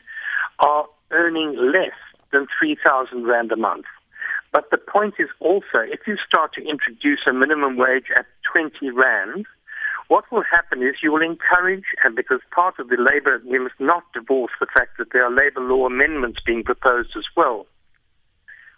are 0.58 0.86
earning 1.10 1.56
less 1.56 1.96
than 2.32 2.46
3,000 2.58 3.26
rand 3.26 3.52
a 3.52 3.56
month. 3.56 3.84
But 4.52 4.70
the 4.70 4.78
point 4.78 5.14
is 5.18 5.28
also, 5.40 5.80
if 5.80 6.00
you 6.06 6.16
start 6.26 6.52
to 6.54 6.60
introduce 6.60 7.20
a 7.26 7.32
minimum 7.32 7.76
wage 7.76 8.12
at 8.16 8.26
20 8.52 8.90
Rand, 8.90 9.46
what 10.08 10.30
will 10.30 10.42
happen 10.42 10.82
is 10.82 10.96
you 11.02 11.10
will 11.10 11.22
encourage, 11.22 11.84
and 12.04 12.14
because 12.14 12.40
part 12.54 12.78
of 12.78 12.88
the 12.88 12.98
labor, 12.98 13.40
we 13.46 13.58
must 13.58 13.80
not 13.80 14.04
divorce 14.12 14.52
the 14.60 14.66
fact 14.66 14.98
that 14.98 15.08
there 15.12 15.24
are 15.24 15.30
labor 15.30 15.60
law 15.60 15.86
amendments 15.86 16.40
being 16.44 16.62
proposed 16.64 17.16
as 17.16 17.24
well. 17.34 17.66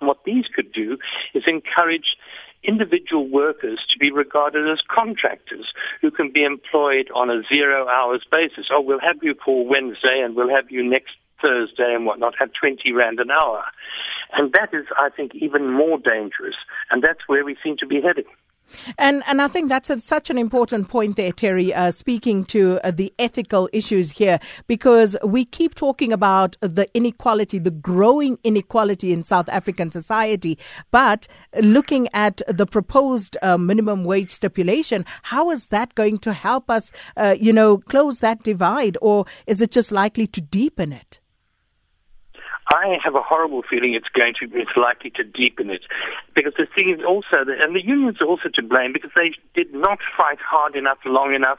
And 0.01 0.07
what 0.07 0.23
these 0.25 0.45
could 0.55 0.73
do 0.73 0.97
is 1.35 1.43
encourage 1.47 2.15
individual 2.63 3.29
workers 3.29 3.81
to 3.91 3.99
be 3.99 4.13
regarded 4.13 4.71
as 4.71 4.79
contractors 4.89 5.73
who 6.01 6.11
can 6.11 6.31
be 6.33 6.45
employed 6.45 7.11
on 7.15 7.31
a 7.31 7.43
zero 7.53 7.89
hours 7.89 8.25
basis. 8.31 8.69
Oh, 8.71 8.81
we'll 8.81 9.01
have 9.01 9.23
you 9.23 9.35
for 9.45 9.67
Wednesday 9.67 10.23
and 10.25 10.37
we'll 10.37 10.55
have 10.55 10.71
you 10.71 10.89
next 10.89 11.15
Thursday 11.45 11.95
and 11.95 12.07
whatnot, 12.07 12.35
have 12.39 12.51
20 12.59 12.91
Rand 12.93 13.21
an 13.21 13.31
hour. 13.31 13.63
And 14.33 14.53
that 14.55 14.71
is, 14.73 14.87
I 14.97 15.11
think, 15.11 15.33
even 15.35 15.71
more 15.71 15.99
dangerous. 15.99 16.57
And 16.91 17.03
that's 17.03 17.21
where 17.27 17.45
we 17.45 17.57
seem 17.63 17.77
to 17.79 17.87
be 17.87 18.01
heading. 18.01 18.25
And 18.99 19.23
and 19.27 19.41
I 19.43 19.49
think 19.49 19.69
that's 19.69 19.91
a, 19.91 20.01
such 20.01 20.31
an 20.31 20.39
important 20.39 20.89
point 20.89 21.17
there, 21.17 21.33
Terry. 21.33 21.73
Uh, 21.73 21.91
speaking 21.91 22.45
to 22.47 22.81
uh, 22.83 22.91
the 22.91 23.13
ethical 23.19 23.69
issues 23.73 24.11
here, 24.11 24.41
because 24.67 25.17
we 25.25 25.45
keep 25.45 25.75
talking 25.75 26.13
about 26.13 26.57
the 26.61 26.89
inequality, 26.95 27.59
the 27.59 27.71
growing 27.71 28.39
inequality 28.43 29.13
in 29.13 29.25
South 29.25 29.49
African 29.49 29.91
society, 29.91 30.59
but 30.91 31.29
looking 31.61 32.09
at 32.15 32.41
the 32.49 32.67
proposed 32.67 33.37
uh, 33.43 33.59
minimum 33.59 34.05
wage 34.05 34.31
stipulation, 34.31 35.05
how 35.23 35.51
is 35.51 35.69
that 35.69 35.95
going 35.95 36.19
to 36.19 36.33
help 36.33 36.71
us, 36.71 36.91
uh, 37.17 37.37
you 37.39 37.53
know, 37.53 37.79
close 37.79 38.21
that 38.21 38.43
divide, 38.43 38.97
or 39.01 39.27
is 39.47 39.61
it 39.61 39.71
just 39.71 39.93
likely 39.93 40.27
to 40.27 40.41
deepen 40.41 40.93
it? 40.93 41.21
I 42.73 42.97
have 43.05 43.15
a 43.15 43.21
horrible 43.21 43.63
feeling 43.69 43.95
it's 43.95 44.09
going 44.09 44.35
to, 44.41 44.49
it's 44.59 44.77
likely 44.77 45.11
to 45.17 45.25
deepen 45.25 45.71
it. 45.71 45.83
Because 46.35 46.55
the 46.57 46.67
thing 46.75 46.95
is 46.97 47.05
also, 47.05 47.45
that, 47.45 47.61
and 47.61 47.77
the 47.77 47.85
unions 47.85 48.19
are 48.21 48.27
also 48.27 48.49
to 48.55 48.63
blame 48.63 48.93
because 48.93 49.11
they 49.15 49.33
did 49.55 49.73
not 49.75 49.99
fight 50.17 50.39
hard 50.41 50.75
enough, 50.75 50.99
long 51.05 51.35
enough, 51.35 51.59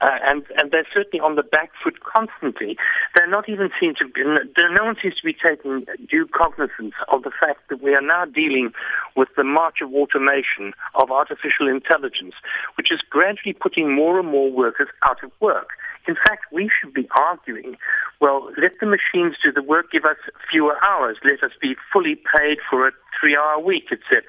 uh, 0.00 0.18
and, 0.24 0.42
and 0.58 0.70
they're 0.70 0.86
certainly 0.92 1.20
on 1.20 1.36
the 1.36 1.42
back 1.42 1.70
foot 1.82 2.02
constantly. 2.02 2.76
They're 3.14 3.30
not 3.30 3.48
even 3.48 3.70
seen 3.78 3.94
to 3.98 4.08
be, 4.08 4.22
no 4.24 4.84
one 4.84 4.96
seems 5.00 5.16
to 5.16 5.24
be 5.24 5.34
taking 5.34 5.86
due 6.08 6.26
cognizance 6.26 6.94
of 7.12 7.22
the 7.22 7.30
fact 7.30 7.68
that 7.68 7.82
we 7.82 7.94
are 7.94 8.02
now 8.02 8.24
dealing 8.24 8.72
with 9.16 9.28
the 9.36 9.44
march 9.44 9.78
of 9.80 9.94
automation, 9.94 10.72
of 10.94 11.10
artificial 11.10 11.68
intelligence, 11.68 12.34
which 12.76 12.90
is 12.90 13.00
gradually 13.08 13.52
putting 13.52 13.94
more 13.94 14.18
and 14.18 14.28
more 14.28 14.50
workers 14.50 14.88
out 15.02 15.22
of 15.22 15.30
work. 15.40 15.68
In 16.08 16.14
fact, 16.14 16.46
we 16.52 16.70
should 16.70 16.94
be 16.94 17.08
arguing, 17.16 17.76
well, 18.20 18.50
let 18.60 18.78
the 18.80 18.86
machines 18.86 19.36
do 19.42 19.52
the 19.52 19.62
work, 19.62 19.92
give 19.92 20.04
us 20.04 20.16
fewer 20.50 20.76
hours, 20.82 21.18
let 21.24 21.42
us 21.42 21.52
be 21.60 21.74
fully 21.92 22.16
paid 22.36 22.58
for 22.68 22.88
a 22.88 22.92
three-hour 23.18 23.60
week, 23.60 23.88
etc. 23.92 24.22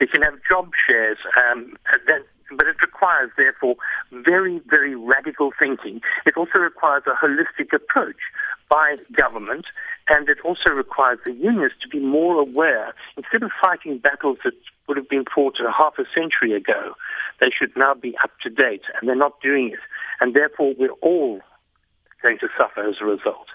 We 0.00 0.06
can 0.06 0.22
have 0.22 0.34
job 0.48 0.72
shares. 0.86 1.18
Um, 1.50 1.76
that, 2.06 2.26
but 2.56 2.66
it 2.66 2.76
requires, 2.82 3.30
therefore, 3.36 3.76
very, 4.12 4.60
very 4.68 4.94
radical 4.94 5.52
thinking. 5.58 6.00
It 6.26 6.36
also 6.36 6.58
requires 6.58 7.04
a 7.06 7.14
holistic 7.14 7.72
approach 7.72 8.20
by 8.68 8.96
government, 9.16 9.66
and 10.08 10.28
it 10.28 10.38
also 10.44 10.72
requires 10.72 11.18
the 11.24 11.32
unions 11.32 11.72
to 11.82 11.88
be 11.88 12.00
more 12.00 12.40
aware. 12.40 12.94
Instead 13.16 13.42
of 13.42 13.50
fighting 13.62 13.98
battles 13.98 14.38
that 14.44 14.54
would 14.88 14.96
have 14.96 15.08
been 15.08 15.24
fought 15.34 15.58
a 15.60 15.70
half 15.70 15.94
a 15.98 16.04
century 16.14 16.52
ago. 16.52 16.94
They 17.40 17.50
should 17.56 17.76
now 17.76 17.94
be 17.94 18.14
up 18.22 18.30
to 18.42 18.50
date, 18.50 18.82
and 18.94 19.08
they're 19.08 19.16
not 19.16 19.40
doing 19.40 19.70
it. 19.72 19.78
And 20.22 20.34
therefore, 20.34 20.72
we're 20.78 20.92
all 21.02 21.40
going 22.22 22.38
to 22.38 22.48
suffer 22.56 22.88
as 22.88 22.94
a 23.00 23.04
result. 23.04 23.48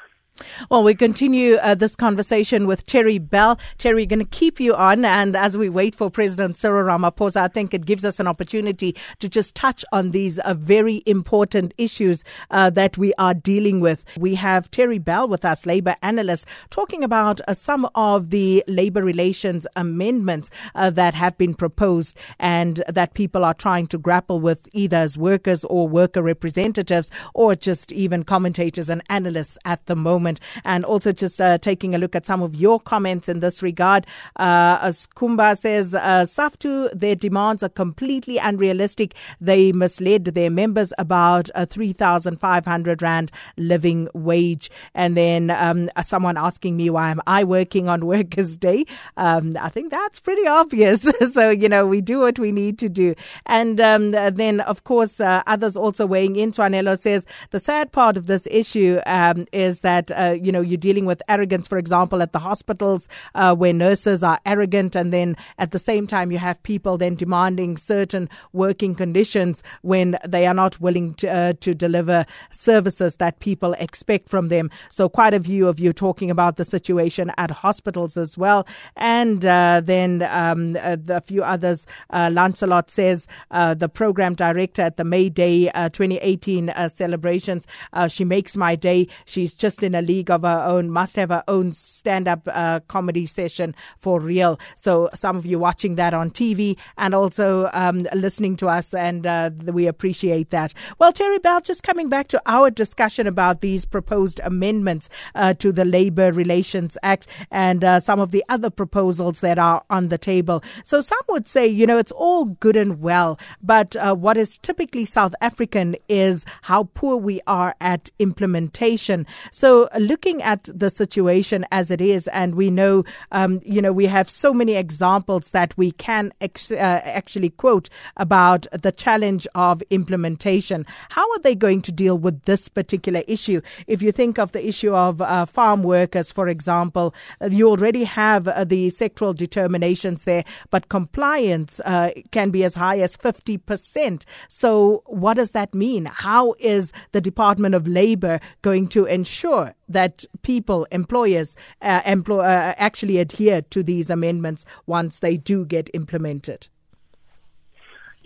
Well, 0.69 0.83
we 0.83 0.95
continue 0.95 1.55
uh, 1.55 1.75
this 1.75 1.95
conversation 1.95 2.67
with 2.67 2.85
Terry 2.85 3.17
Bell. 3.17 3.57
Terry, 3.77 4.05
going 4.05 4.19
to 4.19 4.25
keep 4.25 4.59
you 4.59 4.75
on. 4.75 5.05
And 5.05 5.35
as 5.35 5.57
we 5.57 5.69
wait 5.69 5.95
for 5.95 6.09
President 6.09 6.57
Cyril 6.57 6.85
Ramaphosa, 6.85 7.41
I 7.41 7.47
think 7.47 7.73
it 7.73 7.85
gives 7.85 8.05
us 8.05 8.19
an 8.19 8.27
opportunity 8.27 8.95
to 9.19 9.29
just 9.29 9.55
touch 9.55 9.83
on 9.91 10.11
these 10.11 10.39
uh, 10.39 10.53
very 10.53 11.03
important 11.05 11.73
issues 11.77 12.23
uh, 12.51 12.69
that 12.71 12.97
we 12.97 13.13
are 13.15 13.33
dealing 13.33 13.79
with. 13.79 14.03
We 14.17 14.35
have 14.35 14.69
Terry 14.71 14.99
Bell 14.99 15.27
with 15.27 15.45
us, 15.45 15.65
labor 15.65 15.95
analyst, 16.01 16.45
talking 16.69 17.03
about 17.03 17.41
uh, 17.47 17.53
some 17.53 17.89
of 17.95 18.29
the 18.29 18.63
labor 18.67 19.03
relations 19.03 19.65
amendments 19.75 20.49
uh, 20.75 20.89
that 20.91 21.13
have 21.13 21.37
been 21.37 21.53
proposed 21.53 22.17
and 22.39 22.83
that 22.87 23.13
people 23.13 23.43
are 23.43 23.53
trying 23.53 23.87
to 23.87 23.97
grapple 23.97 24.39
with 24.39 24.67
either 24.73 24.97
as 24.97 25.17
workers 25.17 25.63
or 25.65 25.87
worker 25.87 26.21
representatives 26.21 27.09
or 27.33 27.55
just 27.55 27.91
even 27.91 28.23
commentators 28.23 28.89
and 28.89 29.01
analysts 29.09 29.57
at 29.65 29.85
the 29.85 29.95
moment 29.95 30.26
moment. 30.27 30.39
And 30.65 30.85
also 30.85 31.11
just 31.11 31.39
uh, 31.41 31.57
taking 31.57 31.95
a 31.95 31.97
look 31.97 32.15
at 32.15 32.25
some 32.25 32.41
of 32.41 32.55
your 32.55 32.79
comments 32.79 33.29
in 33.29 33.39
this 33.39 33.63
regard. 33.63 34.05
Uh, 34.35 34.79
as 34.81 35.07
Kumba 35.15 35.57
says, 35.57 35.95
uh, 35.95 36.25
SAFTU, 36.25 36.89
their 36.93 37.15
demands 37.15 37.63
are 37.63 37.69
completely 37.69 38.37
unrealistic. 38.37 39.15
They 39.39 39.71
misled 39.71 40.25
their 40.25 40.49
members 40.49 40.93
about 40.97 41.49
a 41.55 41.65
3,500 41.65 43.01
Rand 43.01 43.31
living 43.57 44.09
wage. 44.13 44.69
And 44.93 45.15
then 45.15 45.49
um, 45.51 45.89
someone 46.03 46.37
asking 46.37 46.75
me, 46.75 46.89
why 46.89 47.11
am 47.11 47.21
I 47.27 47.43
working 47.43 47.87
on 47.87 48.05
Workers' 48.17 48.57
Day? 48.57 48.85
Um, 49.15 49.57
I 49.59 49.69
think 49.69 49.91
that's 49.91 50.19
pretty 50.19 50.47
obvious. 50.47 51.07
so, 51.33 51.49
you 51.49 51.69
know, 51.69 51.85
we 51.87 52.01
do 52.01 52.19
what 52.19 52.39
we 52.39 52.51
need 52.51 52.79
to 52.79 52.89
do. 52.89 53.15
And 53.45 53.79
um, 53.79 54.11
then, 54.11 54.61
of 54.61 54.83
course, 54.83 55.19
uh, 55.19 55.43
others 55.47 55.77
also 55.77 56.05
weighing 56.05 56.35
in. 56.35 56.51
Tuanello 56.51 56.99
says 56.99 57.25
the 57.51 57.59
sad 57.59 57.91
part 57.91 58.17
of 58.17 58.27
this 58.27 58.47
issue 58.49 58.99
um, 59.05 59.45
is 59.53 59.79
that 59.81 60.11
uh, 60.17 60.31
you 60.41 60.51
know, 60.51 60.61
you're 60.61 60.77
dealing 60.77 61.05
with 61.05 61.21
arrogance, 61.29 61.67
for 61.67 61.77
example, 61.77 62.21
at 62.21 62.31
the 62.31 62.39
hospitals 62.39 63.07
uh, 63.35 63.55
where 63.55 63.73
nurses 63.73 64.23
are 64.23 64.39
arrogant, 64.45 64.95
and 64.95 65.13
then 65.13 65.37
at 65.57 65.71
the 65.71 65.79
same 65.79 66.07
time 66.07 66.31
you 66.31 66.37
have 66.37 66.61
people 66.63 66.97
then 66.97 67.15
demanding 67.15 67.77
certain 67.77 68.29
working 68.53 68.95
conditions 68.95 69.61
when 69.81 70.17
they 70.25 70.47
are 70.47 70.53
not 70.53 70.79
willing 70.81 71.13
to, 71.15 71.27
uh, 71.27 71.53
to 71.61 71.73
deliver 71.73 72.25
services 72.51 73.17
that 73.17 73.39
people 73.39 73.73
expect 73.73 74.29
from 74.29 74.49
them. 74.49 74.69
So 74.89 75.07
quite 75.09 75.33
a 75.33 75.39
few 75.39 75.67
of 75.67 75.79
you 75.79 75.93
talking 75.93 76.31
about 76.31 76.57
the 76.57 76.65
situation 76.65 77.31
at 77.37 77.51
hospitals 77.51 78.17
as 78.17 78.37
well, 78.37 78.65
and 78.95 79.45
uh, 79.45 79.81
then 79.83 80.23
um, 80.23 80.75
uh, 80.79 80.97
a 81.09 81.21
few 81.21 81.43
others. 81.43 81.85
Uh, 82.09 82.29
Lancelot 82.33 82.89
says 82.89 83.27
the 83.51 83.89
program 83.93 84.35
director 84.35 84.81
at 84.81 84.97
the 84.97 85.03
May 85.03 85.29
Day 85.29 85.65
2018 85.75 86.73
celebrations. 86.95 87.65
she 88.07 88.25
makes 88.25 88.57
my 88.57 88.75
day. 88.75 89.07
She's 89.25 89.53
just 89.53 89.83
in 89.83 89.95
a 89.95 90.01
league 90.07 90.31
of 90.31 90.41
her 90.41 90.63
own, 90.65 90.89
must 90.89 91.15
have 91.17 91.29
her 91.29 91.43
own 91.47 91.73
stand 91.73 92.27
up 92.27 92.47
uh, 92.47 92.79
comedy 92.87 93.25
session 93.25 93.75
for 93.99 94.19
real. 94.19 94.59
So, 94.75 95.09
some 95.13 95.37
of 95.37 95.45
you 95.45 95.59
watching 95.59 95.95
that 95.95 96.13
on 96.13 96.31
TV 96.31 96.77
and 96.97 97.13
also 97.13 97.69
um, 97.73 98.07
listening 98.13 98.55
to 98.57 98.67
us, 98.67 98.93
and 98.93 99.27
uh, 99.27 99.51
we 99.65 99.87
appreciate 99.87 100.49
that. 100.51 100.73
Well, 100.99 101.13
Terry 101.13 101.39
Bell, 101.39 101.61
just 101.61 101.83
coming 101.83 102.09
back 102.09 102.27
to 102.29 102.41
our 102.45 102.71
discussion 102.71 103.27
about 103.27 103.61
these 103.61 103.85
proposed 103.85 104.39
amendments 104.43 105.09
uh, 105.35 105.53
to 105.55 105.71
the 105.71 105.85
Labour 105.85 106.31
Relations 106.31 106.97
Act 107.03 107.27
and 107.51 107.83
uh, 107.83 107.99
some 107.99 108.19
of 108.19 108.31
the 108.31 108.43
other 108.49 108.69
proposals 108.69 109.41
that 109.41 109.59
are 109.59 109.83
on 109.89 110.07
the 110.07 110.17
table. 110.17 110.63
So, 110.83 111.01
some 111.01 111.19
would 111.29 111.47
say, 111.47 111.67
you 111.67 111.85
know, 111.85 111.97
it's 111.97 112.11
all 112.13 112.45
good 112.45 112.77
and 112.77 113.01
well, 113.01 113.37
but 113.61 113.95
uh, 113.97 114.15
what 114.15 114.37
is 114.37 114.57
typically 114.57 115.05
South 115.05 115.35
African 115.41 115.95
is 116.07 116.45
how 116.61 116.89
poor 116.93 117.17
we 117.17 117.41
are 117.47 117.75
at 117.81 118.09
implementation. 118.19 119.25
So, 119.51 119.86
looking 119.97 120.41
at 120.41 120.69
the 120.73 120.89
situation 120.89 121.65
as 121.71 121.91
it 121.91 122.01
is, 122.01 122.27
and 122.29 122.55
we 122.55 122.69
know, 122.69 123.03
um, 123.31 123.61
you 123.63 123.81
know, 123.81 123.93
we 123.93 124.05
have 124.05 124.29
so 124.29 124.53
many 124.53 124.73
examples 124.73 125.51
that 125.51 125.77
we 125.77 125.91
can 125.91 126.33
ex- 126.41 126.71
uh, 126.71 127.01
actually 127.03 127.49
quote 127.51 127.89
about 128.17 128.67
the 128.71 128.91
challenge 128.91 129.47
of 129.55 129.81
implementation. 129.89 130.85
How 131.09 131.29
are 131.31 131.39
they 131.39 131.55
going 131.55 131.81
to 131.83 131.91
deal 131.91 132.17
with 132.17 132.43
this 132.43 132.67
particular 132.67 133.23
issue? 133.27 133.61
If 133.87 134.01
you 134.01 134.11
think 134.11 134.37
of 134.37 134.51
the 134.51 134.65
issue 134.65 134.93
of 134.93 135.21
uh, 135.21 135.45
farm 135.45 135.83
workers, 135.83 136.31
for 136.31 136.47
example, 136.47 137.13
you 137.49 137.69
already 137.69 138.03
have 138.03 138.47
uh, 138.47 138.63
the 138.63 138.87
sectoral 138.87 139.35
determinations 139.35 140.23
there, 140.23 140.43
but 140.69 140.89
compliance 140.89 141.79
uh, 141.85 142.11
can 142.31 142.51
be 142.51 142.63
as 142.63 142.75
high 142.75 142.99
as 142.99 143.17
50%. 143.17 144.23
So, 144.49 145.03
what 145.05 145.35
does 145.35 145.51
that 145.51 145.73
mean? 145.73 146.05
How 146.05 146.55
is 146.59 146.91
the 147.11 147.21
Department 147.21 147.75
of 147.75 147.87
Labor 147.87 148.39
going 148.61 148.87
to 148.89 149.05
ensure 149.05 149.73
that 149.89 150.25
people, 150.41 150.85
employers, 150.91 151.55
uh, 151.81 152.01
employ, 152.05 152.39
uh, 152.39 152.73
actually 152.77 153.17
adhere 153.17 153.61
to 153.61 153.83
these 153.83 154.09
amendments 154.09 154.65
once 154.85 155.19
they 155.19 155.37
do 155.37 155.65
get 155.65 155.89
implemented? 155.93 156.67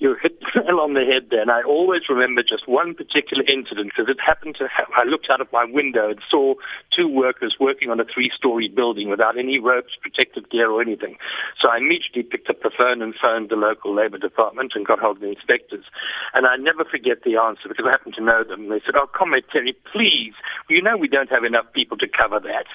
you 0.02 0.16
hit 0.22 0.41
nail 0.56 0.80
on 0.80 0.94
the 0.94 1.06
head 1.06 1.28
there. 1.30 1.42
And 1.42 1.52
I 1.52 1.62
always 1.64 2.10
remember 2.10 2.44
just 2.44 2.68
one 2.68 2.94
particular 2.94 3.44
incident 3.48 3.92
because 3.96 4.10
it 4.10 4.20
happened 4.20 4.56
to 4.60 4.68
have, 4.68 4.88
I 4.96 5.04
looked 5.04 5.28
out 5.30 5.42
of 5.42 5.52
my 5.52 5.66
window 5.66 6.10
and 6.10 6.20
saw 6.30 6.56
two 6.96 7.08
workers 7.08 7.56
working 7.60 7.90
on 7.90 8.00
a 8.00 8.06
three 8.06 8.32
story 8.36 8.68
building 8.68 9.10
without 9.10 9.38
any 9.38 9.60
ropes, 9.60 9.94
protective 10.02 10.50
gear, 10.50 10.70
or 10.70 10.82
anything. 10.82 11.18
So 11.62 11.70
I 11.70 11.78
immediately 11.78 12.24
picked 12.24 12.50
up 12.50 12.62
the 12.62 12.72
phone 12.76 13.02
and 13.02 13.14
phoned 13.22 13.50
the 13.50 13.56
local 13.56 13.94
labor 13.96 14.18
department 14.18 14.74
and 14.76 14.86
got 14.86 15.00
hold 15.00 15.18
of 15.18 15.22
the 15.22 15.30
inspectors. 15.30 15.86
And 16.34 16.46
I 16.46 16.56
never 16.58 16.86
forget 16.86 17.24
the 17.24 17.38
answer 17.38 17.68
because 17.68 17.86
I 17.88 17.92
happen 17.92 18.14
to 18.14 18.24
know 18.24 18.44
them. 18.44 18.70
They 18.70 18.82
said, 18.86 18.96
Oh, 18.96 19.08
Comrade 19.08 19.46
Terry, 19.52 19.76
please, 19.92 20.34
you 20.70 20.82
know 20.82 20.98
we 20.98 21.08
don't 21.08 21.30
have 21.30 21.44
enough 21.44 21.66
people 21.74 21.98
to 21.98 22.08
cover 22.08 22.40
that. 22.40 22.66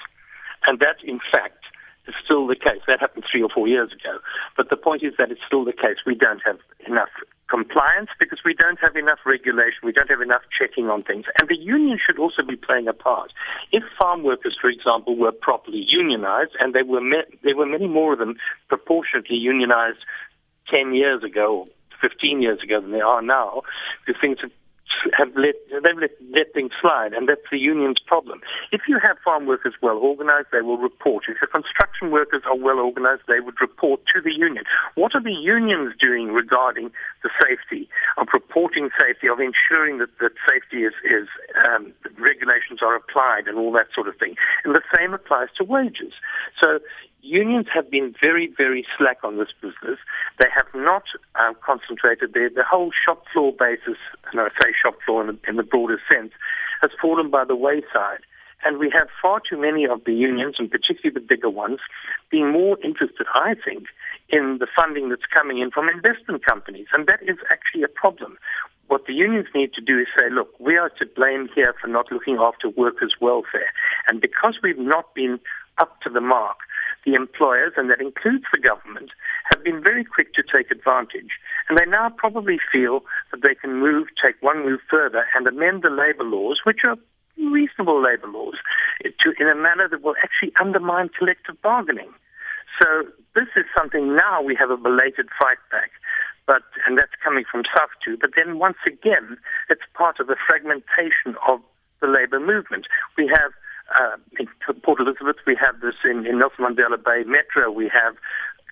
And 0.65 0.79
that, 0.79 0.97
in 1.03 1.19
fact, 1.31 1.56
is 2.07 2.15
still 2.23 2.47
the 2.47 2.55
case. 2.55 2.81
That 2.87 2.99
happened 2.99 3.25
three 3.29 3.41
or 3.41 3.49
four 3.49 3.67
years 3.67 3.91
ago. 3.91 4.19
But 4.55 4.69
the 4.69 4.77
point 4.77 5.03
is 5.03 5.13
that 5.17 5.31
it's 5.31 5.41
still 5.45 5.65
the 5.65 5.73
case. 5.73 5.97
We 6.05 6.15
don't 6.15 6.41
have 6.45 6.59
enough 6.87 7.09
compliance 7.49 8.09
because 8.19 8.39
we 8.43 8.53
don't 8.53 8.79
have 8.79 8.95
enough 8.95 9.19
regulation. 9.25 9.79
We 9.83 9.91
don't 9.91 10.09
have 10.09 10.21
enough 10.21 10.41
checking 10.57 10.89
on 10.89 11.03
things. 11.03 11.25
And 11.39 11.47
the 11.49 11.57
union 11.57 11.97
should 12.03 12.19
also 12.19 12.43
be 12.43 12.55
playing 12.55 12.87
a 12.87 12.93
part. 12.93 13.31
If 13.71 13.83
farm 13.99 14.23
workers, 14.23 14.57
for 14.59 14.69
example, 14.69 15.15
were 15.15 15.31
properly 15.31 15.85
unionized, 15.87 16.51
and 16.59 16.73
there 16.73 16.85
were, 16.85 17.01
me- 17.01 17.29
there 17.43 17.55
were 17.55 17.65
many 17.65 17.87
more 17.87 18.13
of 18.13 18.19
them 18.19 18.35
proportionately 18.67 19.37
unionized 19.37 19.99
10 20.69 20.93
years 20.93 21.23
ago, 21.23 21.67
15 22.01 22.41
years 22.41 22.61
ago 22.61 22.81
than 22.81 22.91
they 22.91 23.01
are 23.01 23.21
now, 23.21 23.61
because 24.05 24.19
things 24.19 24.37
have 24.41 24.51
have 25.17 25.29
let 25.35 25.55
they've 25.69 25.97
let, 25.99 26.11
let 26.33 26.53
things 26.53 26.71
slide, 26.81 27.13
and 27.13 27.27
that's 27.27 27.45
the 27.51 27.57
union's 27.57 27.99
problem. 27.99 28.41
If 28.71 28.81
you 28.87 28.99
have 29.01 29.17
farm 29.23 29.45
workers 29.45 29.73
well 29.81 29.97
organized, 29.97 30.47
they 30.51 30.61
will 30.61 30.77
report. 30.77 31.25
If 31.27 31.37
the 31.41 31.47
construction 31.47 32.11
workers 32.11 32.43
are 32.45 32.57
well 32.57 32.79
organized, 32.79 33.23
they 33.27 33.39
would 33.39 33.59
report 33.61 34.01
to 34.15 34.21
the 34.21 34.33
union. 34.33 34.63
What 34.95 35.15
are 35.15 35.23
the 35.23 35.33
unions 35.33 35.93
doing 35.99 36.31
regarding 36.31 36.91
the 37.23 37.29
safety 37.41 37.89
of 38.17 38.27
reporting 38.33 38.89
safety, 38.99 39.27
of 39.27 39.39
ensuring 39.39 39.99
that, 39.99 40.09
that 40.19 40.33
safety 40.47 40.83
is, 40.83 40.93
is 41.03 41.27
um, 41.67 41.93
regulations 42.17 42.79
are 42.81 42.95
applied, 42.95 43.47
and 43.47 43.57
all 43.57 43.71
that 43.73 43.87
sort 43.93 44.07
of 44.07 44.17
thing? 44.17 44.35
And 44.63 44.73
the 44.73 44.83
same 44.95 45.13
applies 45.13 45.49
to 45.57 45.63
wages. 45.63 46.13
So 46.61 46.79
unions 47.21 47.67
have 47.73 47.89
been 47.89 48.13
very, 48.21 48.51
very 48.57 48.85
slack 48.97 49.17
on 49.23 49.37
this 49.37 49.49
business. 49.61 49.99
They 50.39 50.47
have 50.55 50.67
not 50.73 51.03
um, 51.35 51.55
concentrated 51.65 52.33
their 52.33 52.49
the 52.49 52.63
whole 52.63 52.91
shop 53.05 53.23
floor 53.33 53.53
basis, 53.57 53.97
and 54.31 54.39
I 54.39 54.49
say 54.61 54.71
shop 54.81 54.95
floor 55.05 55.27
in 55.27 55.39
in 55.47 55.55
the 55.55 55.63
broader 55.63 55.99
sense, 56.09 56.31
has 56.81 56.91
fallen 57.01 57.29
by 57.29 57.45
the 57.45 57.55
wayside. 57.55 58.21
And 58.65 58.79
we 58.79 58.89
have 58.89 59.07
far 59.21 59.39
too 59.39 59.57
many 59.57 59.85
of 59.85 60.03
the 60.05 60.13
unions, 60.13 60.55
and 60.57 60.69
particularly 60.69 61.13
the 61.13 61.25
bigger 61.25 61.49
ones, 61.49 61.79
being 62.31 62.51
more 62.51 62.77
interested, 62.83 63.27
I 63.35 63.53
think, 63.53 63.85
in 64.29 64.57
the 64.59 64.67
funding 64.75 65.09
that's 65.09 65.25
coming 65.31 65.59
in 65.59 65.69
from 65.69 65.89
investment 65.89 66.43
companies. 66.43 66.87
And 66.91 67.05
that 67.05 67.21
is 67.21 67.37
actually 67.51 67.83
a 67.83 67.87
problem. 67.87 68.37
What 68.87 69.05
the 69.05 69.13
unions 69.13 69.47
need 69.53 69.73
to 69.73 69.81
do 69.81 69.99
is 69.99 70.07
say, 70.17 70.29
look, 70.31 70.59
we 70.59 70.75
are 70.75 70.89
to 70.97 71.05
blame 71.05 71.49
here 71.53 71.75
for 71.79 71.87
not 71.87 72.11
looking 72.11 72.37
after 72.37 72.69
workers' 72.69 73.15
welfare. 73.21 73.71
And 74.07 74.21
because 74.21 74.57
we've 74.63 74.79
not 74.79 75.13
been 75.13 75.39
up 75.77 76.01
to 76.01 76.09
the 76.09 76.21
mark, 76.21 76.57
the 77.05 77.13
employers, 77.13 77.73
and 77.77 77.89
that 77.89 78.01
includes 78.01 78.45
the 78.53 78.59
government, 78.59 79.11
have 79.51 79.63
been 79.63 79.81
very 79.81 80.03
quick 80.03 80.33
to 80.33 80.43
take 80.43 80.71
advantage. 80.71 81.39
And 81.69 81.77
they 81.77 81.85
now 81.85 82.09
probably 82.09 82.59
feel 82.71 83.01
that 83.31 83.41
they 83.41 83.55
can 83.55 83.79
move, 83.79 84.07
take 84.21 84.35
one 84.41 84.65
move 84.65 84.81
further, 84.89 85.25
and 85.35 85.47
amend 85.47 85.83
the 85.83 85.89
labor 85.89 86.23
laws, 86.23 86.59
which 86.63 86.79
are 86.83 86.97
reasonable 87.37 88.01
labor 88.01 88.27
laws, 88.27 88.55
to, 89.03 89.33
in 89.39 89.47
a 89.47 89.55
manner 89.55 89.87
that 89.87 90.01
will 90.01 90.15
actually 90.23 90.51
undermine 90.59 91.09
collective 91.17 91.61
bargaining. 91.61 92.11
So 92.81 93.03
this 93.35 93.47
is 93.55 93.65
something 93.75 94.15
now 94.15 94.41
we 94.41 94.55
have 94.55 94.69
a 94.69 94.77
belated 94.77 95.29
fight 95.39 95.57
back. 95.71 95.91
But, 96.45 96.63
and 96.87 96.97
that's 96.97 97.11
coming 97.21 97.43
from 97.51 97.63
SAFTU. 97.63 98.21
But 98.21 98.31
then 98.37 98.57
once 98.57 98.77
again, 98.87 99.37
it's 99.69 99.81
part 99.93 100.21
of 100.21 100.27
the 100.27 100.37
fragmentation 100.47 101.35
of 101.45 101.59
the 101.99 102.07
labor 102.07 102.39
movement. 102.39 102.87
We 103.17 103.27
have 103.27 103.51
uh, 103.95 104.17
in 104.39 104.47
Port 104.83 104.99
Elizabeth, 104.99 105.37
we 105.45 105.55
have 105.59 105.79
this 105.81 105.95
in, 106.03 106.25
in 106.25 106.39
Nelson 106.39 106.65
Mandela 106.65 107.01
Bay 107.01 107.23
Metro. 107.25 107.71
We 107.71 107.89
have 107.93 108.15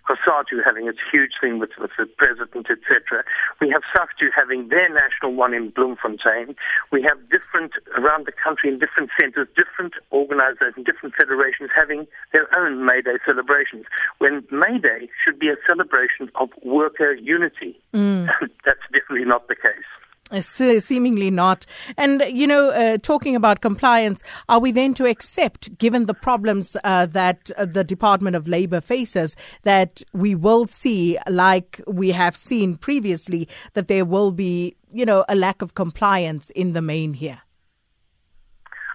COSATU 0.08 0.62
having 0.64 0.88
its 0.88 1.00
huge 1.12 1.34
thing 1.42 1.60
with, 1.60 1.72
with 1.80 1.92
the 1.98 2.06
president, 2.06 2.68
etc. 2.70 3.26
We 3.60 3.70
have 3.70 3.82
SAFTU 3.90 4.30
having 4.36 4.70
their 4.70 4.90
national 4.90 5.34
one 5.34 5.54
in 5.54 5.72
Bloemfontein. 5.72 6.56
We 6.92 7.02
have 7.02 7.18
different, 7.30 7.74
around 7.98 8.28
the 8.28 8.32
country 8.32 8.70
in 8.70 8.78
different 8.78 9.10
centres, 9.20 9.48
different 9.58 9.94
organisations, 10.12 10.86
different 10.86 11.16
federations 11.16 11.70
having 11.74 12.06
their 12.34 12.48
own 12.56 12.86
May 12.86 13.02
Day 13.02 13.18
celebrations. 13.26 13.86
When 14.20 14.46
May 14.52 14.78
Day 14.78 15.10
should 15.24 15.40
be 15.40 15.50
a 15.50 15.58
celebration 15.66 16.30
of 16.36 16.50
worker 16.64 17.14
unity. 17.14 17.80
Mm. 17.94 18.30
That's 18.66 18.86
definitely 18.94 19.26
not 19.26 19.48
the 19.48 19.56
case. 19.56 19.85
Seemingly 20.32 21.30
not. 21.30 21.68
And, 21.98 22.24
you 22.28 22.48
know, 22.48 22.70
uh, 22.70 22.98
talking 22.98 23.36
about 23.36 23.62
compliance, 23.62 24.24
are 24.50 24.60
we 24.60 24.72
then 24.72 24.96
to 24.96 25.06
accept, 25.06 25.78
given 25.78 26.08
the 26.08 26.16
problems 26.16 26.76
uh, 26.84 27.06
that 27.08 27.52
uh, 27.58 27.66
the 27.66 27.84
Department 27.84 28.36
of 28.36 28.48
Labour 28.48 28.82
faces, 28.82 29.36
that 29.64 30.02
we 30.14 30.34
will 30.34 30.66
see, 30.66 31.20
like 31.30 31.80
we 31.86 32.12
have 32.12 32.36
seen 32.36 32.76
previously, 32.76 33.48
that 33.74 33.88
there 33.88 34.04
will 34.04 34.32
be, 34.32 34.76
you 34.92 35.06
know, 35.06 35.26
a 35.30 35.36
lack 35.36 35.62
of 35.62 35.76
compliance 35.76 36.50
in 36.52 36.74
the 36.74 36.82
main 36.82 37.14
here? 37.14 37.42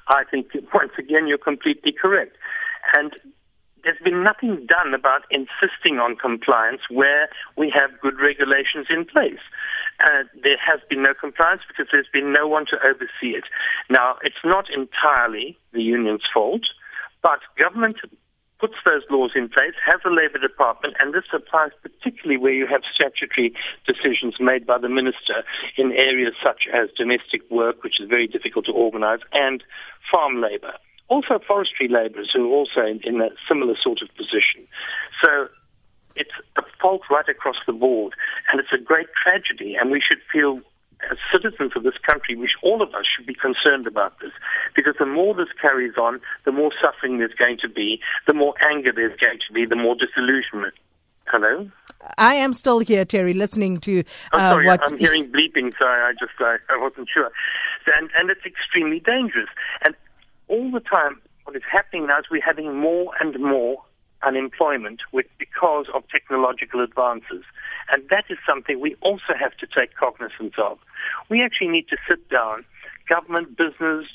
I 0.09 0.25
think, 0.29 0.49
once 0.75 0.93
again, 0.99 1.29
you're 1.29 1.39
completely 1.39 1.93
correct. 1.93 2.37
And 2.97 3.15
there's 3.85 3.99
been 4.03 4.25
nothing 4.25 4.67
done 4.67 4.95
about 4.95 5.23
insisting 5.31 5.99
on 5.99 6.17
compliance 6.17 6.83
where 6.91 7.29
we 7.57 7.73
have 7.75 7.99
good 8.01 8.19
regulations 8.21 8.89
in 8.91 9.05
place. 9.05 9.39
There 10.43 10.57
has 10.59 10.81
been 10.89 11.03
no 11.03 11.15
compliance 11.15 11.63
because 11.69 11.87
there's 11.93 12.09
been 12.13 12.33
no 12.33 12.47
one 12.47 12.67
to 12.67 12.77
oversee 12.85 13.37
it. 13.37 13.45
Now, 13.89 14.17
it's 14.23 14.43
not 14.45 14.67
entirely 14.71 15.59
the 15.73 15.83
union's 15.83 16.23
fault, 16.33 16.63
but 17.23 17.41
government 17.59 17.97
puts 18.61 18.75
those 18.85 19.03
laws 19.11 19.33
in 19.35 19.49
place, 19.49 19.73
has 19.85 20.01
a 20.05 20.11
Labour 20.11 20.39
Department, 20.39 20.95
and 21.01 21.15
this 21.15 21.25
applies 21.33 21.71
particularly 21.83 22.37
where 22.37 22.53
you 22.53 22.67
have 22.67 22.83
statutory 22.95 23.55
decisions 23.87 24.35
made 24.39 24.67
by 24.67 24.77
the 24.77 24.89
minister 24.89 25.43
in 25.79 25.93
areas 25.93 26.35
such 26.45 26.69
as 26.73 26.91
domestic 26.97 27.41
work, 27.51 27.83
which 27.83 28.01
is 28.01 28.09
very 28.09 28.27
difficult 28.27 28.67
to 28.67 28.73
organise, 28.73 29.21
and 29.33 29.65
farm 30.13 30.41
labour. 30.41 30.75
Also, 31.09 31.41
forestry 31.47 31.89
labourers 31.89 32.31
who 32.33 32.53
are 32.53 32.55
also 32.55 32.83
in, 32.83 33.01
in 33.03 33.21
a 33.21 33.31
similar 33.49 33.75
sort 33.81 34.03
of 34.03 34.09
position. 34.15 34.63
So 35.25 35.49
it's 36.21 36.37
a 36.57 36.63
fault 36.81 37.03
right 37.11 37.29
across 37.29 37.57
the 37.67 37.73
board, 37.73 38.13
and 38.49 38.61
it's 38.61 38.73
a 38.73 38.83
great 38.91 39.09
tragedy, 39.23 39.71
and 39.79 39.91
we 39.91 40.01
should 40.07 40.23
feel 40.33 40.61
as 41.11 41.17
citizens 41.33 41.73
of 41.75 41.83
this 41.83 41.99
country, 42.07 42.37
which 42.37 42.55
all 42.63 42.83
of 42.83 42.91
us 42.91 43.07
should 43.13 43.27
be 43.27 43.35
concerned 43.35 43.87
about 43.87 44.13
this, 44.21 44.33
because 44.77 44.95
the 44.99 45.07
more 45.07 45.35
this 45.35 45.49
carries 45.61 45.97
on, 45.97 46.21
the 46.45 46.53
more 46.53 46.73
suffering 46.83 47.19
there's 47.19 47.39
going 47.45 47.59
to 47.63 47.69
be, 47.69 47.89
the 48.27 48.35
more 48.35 48.55
anger 48.71 48.93
there's 48.95 49.19
going 49.19 49.41
to 49.47 49.53
be, 49.55 49.65
the 49.65 49.77
more 49.77 49.97
disillusionment. 49.97 50.75
Hello. 51.27 51.71
I 52.19 52.35
am 52.35 52.53
still 52.55 52.81
here, 52.81 53.05
Terry, 53.05 53.35
listening 53.35 53.79
to. 53.81 54.01
Uh, 54.33 54.37
I'm 54.37 54.53
sorry, 54.53 54.67
what... 54.67 54.81
I'm 54.87 54.99
hearing 54.99 55.31
bleeping, 55.31 55.73
so 55.79 55.87
I 55.87 56.13
just 56.19 56.33
I, 56.41 56.57
I 56.69 56.77
wasn't 56.77 57.09
sure, 57.13 57.31
and 57.99 58.11
and 58.19 58.31
it's 58.31 58.45
extremely 58.45 59.01
dangerous. 59.01 59.49
And 59.83 59.95
all 60.49 60.71
the 60.71 60.81
time, 60.81 61.21
what 61.45 61.57
is 61.57 61.63
happening 61.71 62.09
now 62.09 62.19
is 62.19 62.25
we're 62.31 62.43
having 62.43 62.77
more 62.77 63.13
and 63.21 63.39
more 63.39 63.83
unemployment 64.23 65.01
with, 65.13 65.27
because 65.39 65.87
of 65.95 66.03
technological 66.09 66.83
advances. 66.83 67.45
And 67.93 68.09
that 68.11 68.25
is 68.29 68.39
something 68.47 68.81
we 68.81 68.97
also 69.01 69.35
have 69.39 69.57
to 69.59 69.67
take 69.67 69.95
cognizance 69.95 70.55
of. 70.59 70.79
We 71.29 71.43
actually 71.43 71.69
need 71.69 71.89
to 71.89 71.97
sit 72.09 72.29
down, 72.29 72.65
government, 73.09 73.57
business, 73.57 74.07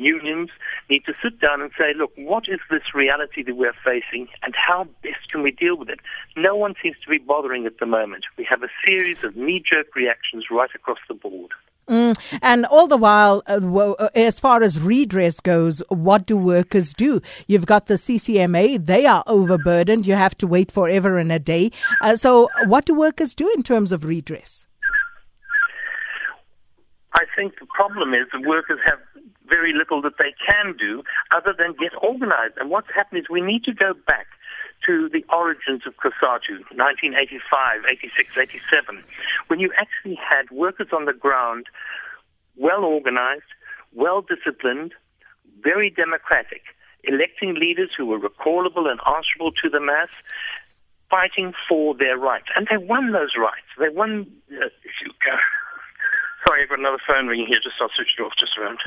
unions 0.00 0.48
need 0.88 1.04
to 1.04 1.12
sit 1.22 1.40
down 1.40 1.60
and 1.60 1.70
say, 1.78 1.92
look, 1.94 2.10
what 2.16 2.44
is 2.48 2.58
this 2.70 2.94
reality 2.94 3.42
that 3.42 3.54
we're 3.54 3.74
facing 3.84 4.28
and 4.42 4.54
how 4.56 4.84
best 5.02 5.30
can 5.30 5.42
we 5.42 5.50
deal 5.50 5.76
with 5.76 5.88
it? 5.88 6.00
No 6.36 6.56
one 6.56 6.74
seems 6.82 6.96
to 7.04 7.10
be 7.10 7.18
bothering 7.18 7.66
at 7.66 7.78
the 7.78 7.86
moment. 7.86 8.24
We 8.38 8.46
have 8.48 8.62
a 8.62 8.68
series 8.84 9.22
of 9.22 9.36
knee 9.36 9.62
jerk 9.62 9.94
reactions 9.94 10.46
right 10.50 10.70
across 10.74 10.98
the 11.06 11.14
board. 11.14 11.50
Mm. 11.90 12.16
And 12.40 12.66
all 12.66 12.86
the 12.86 12.96
while, 12.96 13.42
uh, 13.48 13.58
uh, 13.58 14.08
as 14.14 14.38
far 14.38 14.62
as 14.62 14.78
redress 14.78 15.40
goes, 15.40 15.82
what 15.88 16.24
do 16.24 16.36
workers 16.36 16.94
do? 16.94 17.20
You've 17.48 17.66
got 17.66 17.86
the 17.86 17.94
CCMA, 17.94 18.86
they 18.86 19.06
are 19.06 19.24
overburdened. 19.26 20.06
You 20.06 20.14
have 20.14 20.38
to 20.38 20.46
wait 20.46 20.70
forever 20.70 21.18
and 21.18 21.32
a 21.32 21.40
day. 21.40 21.72
Uh, 22.00 22.14
so, 22.14 22.48
what 22.66 22.84
do 22.86 22.94
workers 22.94 23.34
do 23.34 23.50
in 23.56 23.64
terms 23.64 23.90
of 23.90 24.04
redress? 24.04 24.68
I 27.14 27.24
think 27.34 27.54
the 27.58 27.66
problem 27.66 28.14
is 28.14 28.28
that 28.32 28.46
workers 28.46 28.78
have 28.86 29.00
very 29.48 29.72
little 29.76 30.00
that 30.02 30.16
they 30.16 30.32
can 30.46 30.76
do 30.78 31.02
other 31.34 31.52
than 31.58 31.72
get 31.72 31.90
organized. 32.00 32.54
And 32.58 32.70
what's 32.70 32.86
happened 32.94 33.20
is 33.22 33.26
we 33.28 33.40
need 33.40 33.64
to 33.64 33.74
go 33.74 33.94
back 34.06 34.28
to 34.86 35.08
the 35.08 35.24
origins 35.34 35.82
of 35.86 35.94
COSATU, 35.96 36.64
1985, 36.72 37.82
86, 37.88 38.30
87, 38.36 39.04
when 39.48 39.60
you 39.60 39.70
actually 39.78 40.16
had 40.16 40.50
workers 40.50 40.88
on 40.92 41.04
the 41.04 41.12
ground, 41.12 41.66
well 42.56 42.84
organized, 42.84 43.50
well 43.92 44.22
disciplined, 44.22 44.94
very 45.62 45.90
democratic, 45.90 46.62
electing 47.04 47.54
leaders 47.54 47.90
who 47.96 48.06
were 48.06 48.18
recallable 48.18 48.88
and 48.88 49.00
answerable 49.06 49.52
to 49.62 49.68
the 49.68 49.80
mass, 49.80 50.08
fighting 51.10 51.52
for 51.68 51.94
their 51.94 52.16
rights. 52.16 52.46
And 52.56 52.66
they 52.70 52.76
won 52.76 53.12
those 53.12 53.32
rights. 53.38 53.66
They 53.78 53.88
won. 53.88 54.30
Uh, 54.50 54.68
sorry, 56.46 56.62
I've 56.62 56.68
got 56.68 56.78
another 56.78 57.00
phone 57.06 57.26
ringing 57.26 57.46
here. 57.46 57.58
Just 57.62 57.76
I'll 57.80 57.90
switch 57.94 58.14
it 58.18 58.22
off 58.22 58.32
just 58.38 58.56
around. 58.56 58.78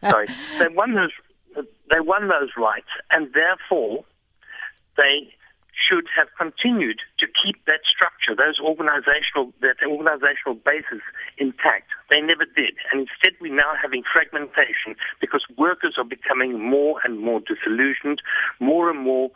sorry. 0.10 0.28
They 0.58 0.68
won 0.68 0.94
those. 0.94 1.12
They 1.54 2.00
won 2.00 2.28
those 2.28 2.50
rights, 2.56 2.90
and 3.10 3.32
therefore 3.32 4.04
they 4.96 5.32
should 5.76 6.08
have 6.16 6.28
continued 6.38 6.98
to 7.18 7.26
keep 7.26 7.64
that 7.66 7.84
structure, 7.84 8.32
those 8.34 8.58
organizational, 8.58 9.52
that 9.60 9.76
organizational 9.84 10.56
basis 10.64 11.04
intact. 11.36 11.92
They 12.08 12.20
never 12.20 12.44
did. 12.44 12.80
And 12.90 13.04
instead 13.04 13.36
we're 13.40 13.54
now 13.54 13.76
having 13.80 14.02
fragmentation 14.02 14.96
because 15.20 15.44
workers 15.56 15.94
are 15.98 16.08
becoming 16.08 16.58
more 16.58 17.00
and 17.04 17.20
more 17.20 17.40
disillusioned, 17.40 18.22
more 18.58 18.90
and 18.90 18.98
more 18.98 19.30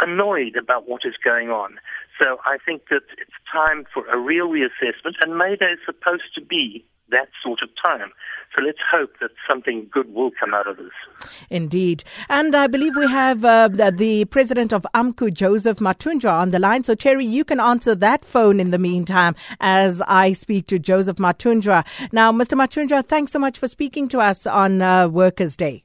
annoyed 0.00 0.56
about 0.56 0.88
what 0.88 1.02
is 1.04 1.14
going 1.22 1.50
on. 1.50 1.78
So 2.18 2.38
I 2.44 2.58
think 2.58 2.88
that 2.90 3.06
it's 3.18 3.38
time 3.50 3.84
for 3.94 4.06
a 4.08 4.18
real 4.18 4.48
reassessment 4.48 5.14
and 5.22 5.38
May 5.38 5.56
Day 5.56 5.78
is 5.78 5.80
supposed 5.86 6.34
to 6.34 6.40
be 6.42 6.84
that 7.12 7.28
sort 7.42 7.60
of 7.62 7.68
time. 7.84 8.10
So 8.54 8.62
let's 8.62 8.78
hope 8.90 9.12
that 9.20 9.30
something 9.48 9.88
good 9.90 10.12
will 10.12 10.30
come 10.38 10.52
out 10.52 10.66
of 10.66 10.76
this. 10.76 11.30
Indeed. 11.48 12.04
And 12.28 12.54
I 12.54 12.66
believe 12.66 12.94
we 12.96 13.08
have 13.08 13.44
uh, 13.44 13.68
the 13.68 14.26
president 14.26 14.74
of 14.74 14.86
AMCU, 14.94 15.32
Joseph 15.32 15.78
Mathunjwa, 15.78 16.32
on 16.32 16.50
the 16.50 16.58
line. 16.58 16.84
So, 16.84 16.94
Terry, 16.94 17.24
you 17.24 17.44
can 17.44 17.60
answer 17.60 17.94
that 17.94 18.24
phone 18.24 18.60
in 18.60 18.70
the 18.70 18.78
meantime 18.78 19.34
as 19.60 20.02
I 20.02 20.34
speak 20.34 20.66
to 20.66 20.78
Joseph 20.78 21.16
Mathunjwa. 21.16 21.86
Now, 22.12 22.30
Mr. 22.30 22.54
Mathunjwa, 22.54 23.06
thanks 23.06 23.32
so 23.32 23.38
much 23.38 23.58
for 23.58 23.68
speaking 23.68 24.08
to 24.08 24.20
us 24.20 24.46
on 24.46 24.82
uh, 24.82 25.08
Workers' 25.08 25.56
Day. 25.56 25.84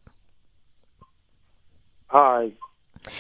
Hi, 2.08 2.52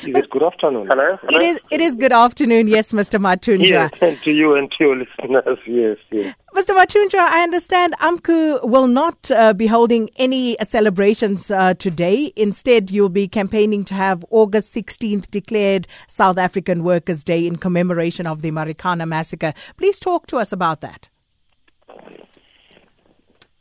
is 0.04 0.23
it 0.23 0.30
good 0.30 0.43
afternoon? 0.43 0.88
Hello? 0.88 1.17
Hello? 1.21 1.39
It 1.39 1.43
is. 1.43 1.60
It 1.71 1.82
is 1.82 1.95
good 1.95 2.13
afternoon. 2.13 2.67
Yes, 2.67 2.91
Mr. 2.91 3.19
Mathunjwa. 3.19 3.65
Yes, 3.67 3.91
and 4.02 4.21
to 4.23 4.32
you 4.32 4.56
and 4.56 4.71
to 4.71 4.78
your 4.84 4.95
listeners. 4.97 5.60
Yes, 5.65 5.97
yes. 6.12 6.36
Mr. 6.54 6.76
Mathunjwa, 6.76 7.19
I 7.19 7.43
understand 7.43 7.93
AMCU 8.00 8.63
will 8.67 8.88
not 8.88 9.30
uh, 9.32 9.54
be 9.54 9.67
holding 9.67 10.10
any 10.17 10.58
celebrations 10.63 11.52
uh, 11.52 11.73
today. 11.76 12.34
Instead, 12.36 12.89
you'll 12.89 13.10
be 13.10 13.28
campaigning 13.28 13.84
to 13.86 13.93
have 13.93 14.26
August 14.32 14.73
16th 14.73 15.30
declared 15.30 15.88
South 16.08 16.38
African 16.38 16.84
Workers' 16.84 17.23
Day 17.23 17.45
in 17.45 17.58
commemoration 17.58 18.26
of 18.26 18.41
the 18.41 18.52
Marikana 18.52 19.08
massacre. 19.08 19.54
Please 19.78 20.00
talk 20.00 20.26
to 20.28 20.38
us 20.38 20.52
about 20.52 20.82
that. 20.82 21.10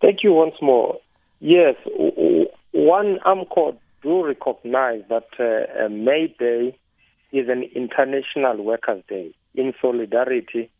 Thank 0.01 0.23
you 0.23 0.33
once 0.33 0.55
more. 0.63 0.99
Yes, 1.41 1.75
one 2.73 3.19
AMCU 3.27 3.77
do 4.07 4.25
recognize 4.25 5.03
that 5.09 5.27
uh, 5.41 5.89
May 5.89 6.33
Day 6.39 6.79
is 7.33 7.49
an 7.49 7.65
international 7.75 8.63
workers' 8.63 9.03
day 9.09 9.35
in 9.57 9.73
solidarity 9.83 10.71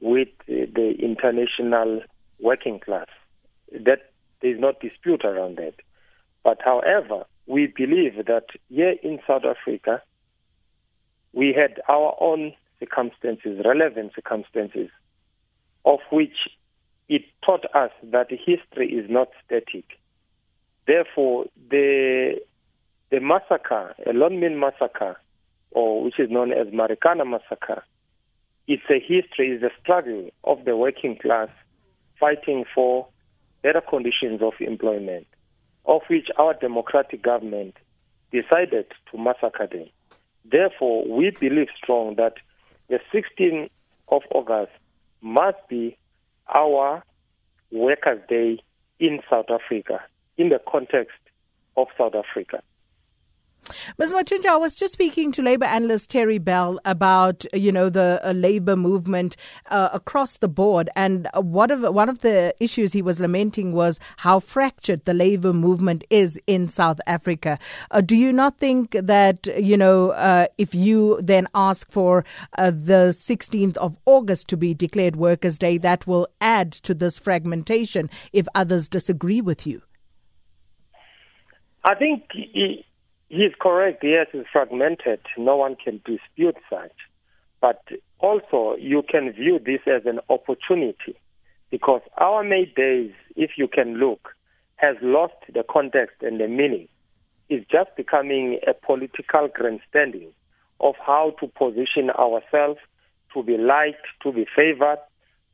with 0.00 0.28
uh, 0.48 0.64
the 0.74 0.94
international 0.98 2.00
working 2.40 2.80
class. 2.80 3.08
That 3.70 4.10
there 4.40 4.54
is 4.54 4.58
no 4.58 4.72
dispute 4.80 5.26
around 5.26 5.58
that. 5.58 5.74
But 6.42 6.60
however, 6.64 7.26
we 7.46 7.66
believe 7.66 8.24
that 8.26 8.46
here 8.70 8.94
in 9.02 9.18
South 9.26 9.42
Africa, 9.44 10.02
we 11.34 11.52
had 11.52 11.82
our 11.86 12.16
own 12.18 12.54
circumstances, 12.80 13.60
relevant 13.62 14.12
circumstances, 14.14 14.88
of 15.84 15.98
which 16.10 16.48
it 17.10 17.24
taught 17.44 17.66
us 17.74 17.90
that 18.04 18.30
history 18.30 18.88
is 18.88 19.10
not 19.10 19.28
static. 19.44 19.84
Therefore, 20.86 21.44
the 21.70 22.40
the 23.14 23.20
massacre, 23.20 23.94
a 24.04 24.10
Lonmin 24.10 24.58
massacre, 24.58 25.16
or 25.70 26.02
which 26.02 26.18
is 26.18 26.28
known 26.30 26.52
as 26.52 26.66
Marikana 26.68 27.24
massacre, 27.24 27.84
it's 28.66 28.82
a 28.90 28.98
history, 28.98 29.52
it's 29.52 29.62
a 29.62 29.70
struggle 29.80 30.30
of 30.42 30.64
the 30.64 30.76
working 30.76 31.16
class 31.16 31.48
fighting 32.18 32.64
for 32.74 33.06
better 33.62 33.80
conditions 33.80 34.42
of 34.42 34.54
employment, 34.58 35.28
of 35.86 36.00
which 36.08 36.26
our 36.38 36.54
democratic 36.54 37.22
government 37.22 37.76
decided 38.32 38.86
to 39.12 39.16
massacre 39.16 39.68
them. 39.70 39.86
Therefore, 40.44 41.06
we 41.06 41.30
believe 41.30 41.68
strong 41.76 42.16
that 42.16 42.34
the 42.88 42.98
16th 43.14 43.70
of 44.08 44.22
August 44.34 44.72
must 45.20 45.58
be 45.68 45.96
our 46.52 47.04
Workers' 47.70 48.22
Day 48.28 48.58
in 48.98 49.20
South 49.30 49.50
Africa, 49.50 50.00
in 50.36 50.48
the 50.48 50.60
context 50.68 51.18
of 51.76 51.86
South 51.96 52.14
Africa. 52.16 52.60
Ms. 53.98 54.12
Mathunjwa, 54.12 54.46
I 54.46 54.56
was 54.56 54.74
just 54.74 54.92
speaking 54.92 55.32
to 55.32 55.42
Labour 55.42 55.64
analyst 55.64 56.10
Terry 56.10 56.38
Bell 56.38 56.78
about, 56.84 57.44
you 57.54 57.72
know, 57.72 57.88
the 57.88 58.20
uh, 58.22 58.32
Labour 58.32 58.76
movement 58.76 59.36
uh, 59.70 59.88
across 59.92 60.36
the 60.36 60.48
board. 60.48 60.90
And 60.96 61.28
one 61.34 61.70
of, 61.70 61.82
one 61.94 62.08
of 62.08 62.20
the 62.20 62.54
issues 62.60 62.92
he 62.92 63.02
was 63.02 63.20
lamenting 63.20 63.72
was 63.72 63.98
how 64.18 64.40
fractured 64.40 65.04
the 65.04 65.14
Labour 65.14 65.52
movement 65.52 66.04
is 66.10 66.38
in 66.46 66.68
South 66.68 67.00
Africa. 67.06 67.58
Uh, 67.90 68.00
do 68.00 68.16
you 68.16 68.32
not 68.32 68.58
think 68.58 68.92
that, 68.92 69.46
you 69.58 69.76
know, 69.76 70.10
uh, 70.10 70.46
if 70.58 70.74
you 70.74 71.18
then 71.22 71.48
ask 71.54 71.90
for 71.90 72.24
uh, 72.58 72.70
the 72.70 73.14
16th 73.16 73.76
of 73.78 73.96
August 74.04 74.48
to 74.48 74.56
be 74.56 74.74
declared 74.74 75.16
Workers' 75.16 75.58
Day, 75.58 75.78
that 75.78 76.06
will 76.06 76.28
add 76.40 76.72
to 76.72 76.94
this 76.94 77.18
fragmentation 77.18 78.10
if 78.32 78.46
others 78.54 78.88
disagree 78.88 79.40
with 79.40 79.66
you? 79.66 79.82
I 81.84 81.94
think 81.94 82.22
He's 83.34 83.50
correct. 83.60 84.04
Yes, 84.04 84.28
it's 84.32 84.48
fragmented. 84.52 85.18
No 85.36 85.56
one 85.56 85.74
can 85.74 86.00
dispute 86.04 86.54
such. 86.70 86.92
But 87.60 87.82
also, 88.20 88.76
you 88.78 89.02
can 89.02 89.32
view 89.32 89.58
this 89.58 89.80
as 89.88 90.06
an 90.06 90.20
opportunity 90.28 91.18
because 91.68 92.02
our 92.16 92.44
May 92.44 92.66
Days, 92.66 93.10
if 93.34 93.52
you 93.56 93.66
can 93.66 93.96
look, 93.96 94.36
has 94.76 94.94
lost 95.02 95.34
the 95.52 95.64
context 95.68 96.22
and 96.22 96.38
the 96.38 96.46
meaning. 96.46 96.86
It's 97.48 97.68
just 97.68 97.90
becoming 97.96 98.60
a 98.68 98.72
political 98.72 99.48
grandstanding 99.52 100.28
of 100.78 100.94
how 101.04 101.34
to 101.40 101.48
position 101.48 102.10
ourselves 102.10 102.78
to 103.32 103.42
be 103.42 103.58
liked, 103.58 104.06
to 104.22 104.30
be 104.30 104.46
favored 104.54 105.00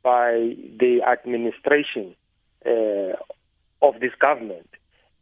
by 0.03 0.55
the 0.79 0.99
administration 1.01 2.15
uh, 2.63 3.15
of 3.81 3.99
this 3.99 4.13
government 4.19 4.69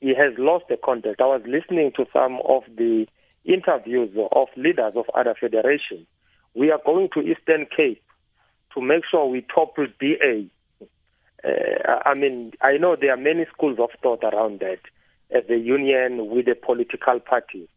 he 0.01 0.09
has 0.09 0.33
lost 0.37 0.65
the 0.69 0.77
contact. 0.77 1.21
I 1.21 1.25
was 1.25 1.41
listening 1.45 1.91
to 1.97 2.05
some 2.13 2.39
of 2.47 2.63
the 2.75 3.07
interviews 3.45 4.15
of 4.31 4.47
leaders 4.55 4.93
of 4.95 5.05
other 5.13 5.35
federations. 5.39 6.07
We 6.53 6.71
are 6.71 6.79
going 6.85 7.09
to 7.13 7.21
Eastern 7.21 7.67
Cape 7.75 8.01
to 8.73 8.81
make 8.81 9.03
sure 9.09 9.27
we 9.27 9.45
topple 9.53 9.87
DA. 9.99 10.47
Uh, 11.43 11.93
I 12.05 12.13
mean, 12.13 12.53
I 12.61 12.77
know 12.77 12.95
there 12.99 13.13
are 13.13 13.17
many 13.17 13.45
schools 13.53 13.77
of 13.79 13.89
thought 14.01 14.23
around 14.23 14.59
that 14.59 14.79
as 15.31 15.43
a 15.49 15.57
union 15.57 16.29
with 16.29 16.47
a 16.47 16.55
political 16.55 17.19
party, 17.19 17.69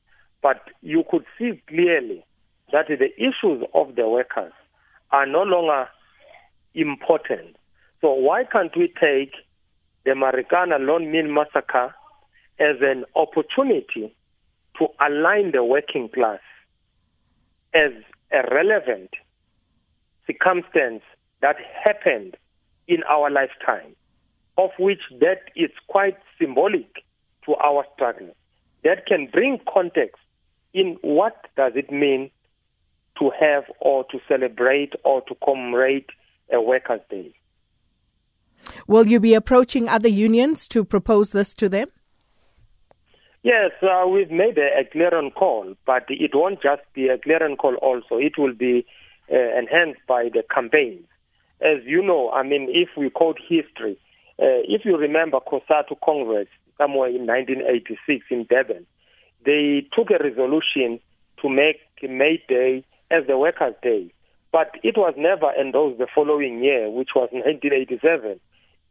but 0.42 0.60
you 0.80 1.04
could 1.10 1.24
see 1.38 1.62
clearly 1.68 2.24
that 2.72 2.88
the 2.88 3.12
issues 3.16 3.64
of 3.74 3.94
the 3.94 4.08
workers 4.08 4.52
are 5.10 5.26
no 5.26 5.42
longer 5.42 5.88
important. 6.74 7.56
So 8.00 8.12
why 8.14 8.44
can't 8.44 8.76
we 8.76 8.88
take 8.88 9.34
the 10.04 10.12
Marikana 10.12 10.78
Lonmin 10.80 11.32
massacre 11.32 11.94
as 12.58 12.76
an 12.80 13.04
opportunity 13.14 14.14
to 14.78 14.86
align 15.00 15.52
the 15.52 15.64
working 15.64 16.08
class 16.08 16.40
as 17.74 17.92
a 18.32 18.42
relevant 18.54 19.10
circumstance 20.26 21.02
that 21.40 21.56
happened 21.84 22.36
in 22.88 23.02
our 23.08 23.30
lifetime, 23.30 23.94
of 24.58 24.70
which 24.78 25.00
that 25.20 25.42
is 25.56 25.70
quite 25.88 26.16
symbolic 26.38 27.04
to 27.44 27.54
our 27.56 27.84
struggle. 27.94 28.34
That 28.84 29.06
can 29.06 29.28
bring 29.32 29.58
context 29.72 30.20
in 30.74 30.96
what 31.02 31.46
does 31.56 31.72
it 31.74 31.90
mean 31.90 32.30
to 33.18 33.30
have 33.38 33.64
or 33.80 34.04
to 34.10 34.18
celebrate 34.26 34.94
or 35.04 35.22
to 35.22 35.34
commemorate 35.44 36.10
a 36.52 36.60
Workers' 36.60 37.00
Day. 37.10 37.34
Will 38.86 39.06
you 39.06 39.20
be 39.20 39.34
approaching 39.34 39.88
other 39.88 40.08
unions 40.08 40.68
to 40.68 40.84
propose 40.84 41.30
this 41.30 41.52
to 41.54 41.68
them? 41.68 41.88
Yes, 43.42 43.72
uh, 43.82 44.06
we've 44.06 44.30
made 44.30 44.56
a, 44.56 44.80
a 44.80 44.84
clearance 44.84 45.34
call, 45.34 45.74
but 45.84 46.04
it 46.08 46.30
won't 46.32 46.62
just 46.62 46.82
be 46.94 47.08
a 47.08 47.18
clearance 47.18 47.56
call 47.58 47.74
also. 47.76 48.16
It 48.18 48.38
will 48.38 48.54
be 48.54 48.86
uh, 49.32 49.58
enhanced 49.58 50.00
by 50.06 50.28
the 50.32 50.44
campaigns. 50.54 51.06
As 51.60 51.78
you 51.84 52.02
know, 52.02 52.30
I 52.30 52.44
mean, 52.44 52.68
if 52.70 52.90
we 52.96 53.10
quote 53.10 53.38
history, 53.40 53.98
uh, 54.38 54.62
if 54.68 54.84
you 54.84 54.96
remember 54.96 55.38
COSATU 55.40 55.96
Congress 56.04 56.46
somewhere 56.78 57.08
in 57.08 57.26
1986 57.26 58.24
in 58.30 58.46
Durban, 58.48 58.86
they 59.44 59.86
took 59.92 60.10
a 60.10 60.22
resolution 60.22 61.00
to 61.40 61.48
make 61.48 61.80
May 62.02 62.40
Day 62.48 62.84
as 63.10 63.26
the 63.26 63.36
Workers' 63.36 63.74
Day. 63.82 64.12
But 64.52 64.76
it 64.84 64.96
was 64.96 65.14
never 65.16 65.52
endorsed 65.60 65.98
the 65.98 66.06
following 66.14 66.62
year, 66.62 66.90
which 66.90 67.10
was 67.16 67.28
1987. 67.32 68.38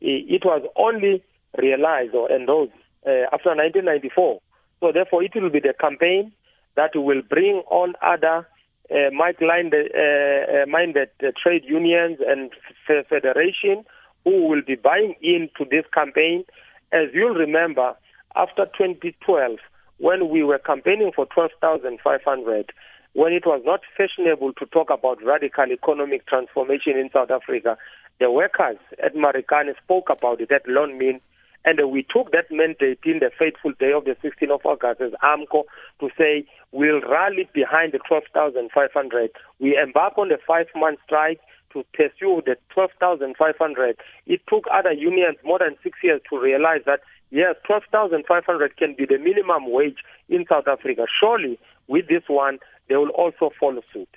It 0.01 0.43
was 0.43 0.63
only 0.75 1.23
realized 1.57 2.15
or 2.15 2.29
endorsed 2.31 2.73
uh, 3.05 3.27
after 3.33 3.49
1994. 3.55 4.39
So 4.79 4.91
therefore, 4.91 5.23
it 5.23 5.31
will 5.35 5.49
be 5.49 5.59
the 5.59 5.73
campaign 5.79 6.31
that 6.75 6.91
will 6.95 7.21
bring 7.21 7.63
all 7.69 7.91
other 8.01 8.47
uh, 8.91 9.09
uh, 9.09 9.13
uh, 9.13 10.65
minded, 10.67 11.09
uh, 11.23 11.31
trade 11.41 11.63
unions 11.65 12.17
and 12.27 12.51
federation 12.85 13.85
who 14.23 14.47
will 14.47 14.61
be 14.65 14.75
buying 14.75 15.15
into 15.21 15.65
this 15.69 15.85
campaign. 15.93 16.43
As 16.91 17.07
you'll 17.13 17.35
remember, 17.35 17.95
after 18.35 18.65
2012, 18.65 19.59
when 19.99 20.29
we 20.29 20.43
were 20.43 20.59
campaigning 20.59 21.11
for 21.15 21.25
12,500, 21.27 22.73
when 23.13 23.33
it 23.33 23.45
was 23.45 23.61
not 23.65 23.81
fashionable 23.95 24.53
to 24.53 24.65
talk 24.65 24.89
about 24.89 25.23
radical 25.23 25.71
economic 25.71 26.25
transformation 26.27 26.97
in 26.97 27.09
South 27.13 27.31
Africa, 27.31 27.77
the 28.19 28.31
workers 28.31 28.77
at 29.03 29.15
Marikana 29.15 29.75
spoke 29.83 30.09
about 30.09 30.41
it 30.41 30.51
at 30.51 30.67
Mill 30.67 31.19
and 31.65 31.79
uh, 31.79 31.87
we 31.87 32.03
took 32.03 32.31
that 32.31 32.51
mandate 32.51 32.99
in 33.05 33.19
the 33.19 33.31
fateful 33.37 33.71
day 33.79 33.91
of 33.93 34.05
the 34.05 34.15
16th 34.23 34.55
of 34.55 34.65
August 34.65 35.01
as 35.01 35.11
AMCU 35.23 35.63
to 35.99 36.09
say 36.17 36.45
we'll 36.71 37.01
rally 37.01 37.47
behind 37.53 37.93
the 37.93 37.99
12,500. 38.07 39.31
We 39.59 39.77
embark 39.77 40.17
on 40.17 40.31
a 40.31 40.37
five-month 40.45 40.99
strike 41.05 41.39
to 41.73 41.83
pursue 41.93 42.41
the 42.45 42.57
12,500. 42.73 43.97
It 44.27 44.41
took 44.49 44.65
other 44.73 44.91
unions 44.91 45.37
more 45.43 45.59
than 45.59 45.77
six 45.83 45.99
years 46.03 46.21
to 46.29 46.39
realize 46.39 46.81
that, 46.85 47.01
yes, 47.29 47.55
12,500 47.65 48.77
can 48.77 48.95
be 48.97 49.05
the 49.05 49.17
minimum 49.17 49.71
wage 49.71 49.97
in 50.29 50.45
South 50.49 50.67
Africa. 50.67 51.05
Surely, 51.19 51.59
with 51.87 52.07
this 52.07 52.23
one, 52.27 52.59
they 52.89 52.95
will 52.95 53.09
also 53.09 53.51
follow 53.59 53.81
suit. 53.93 54.09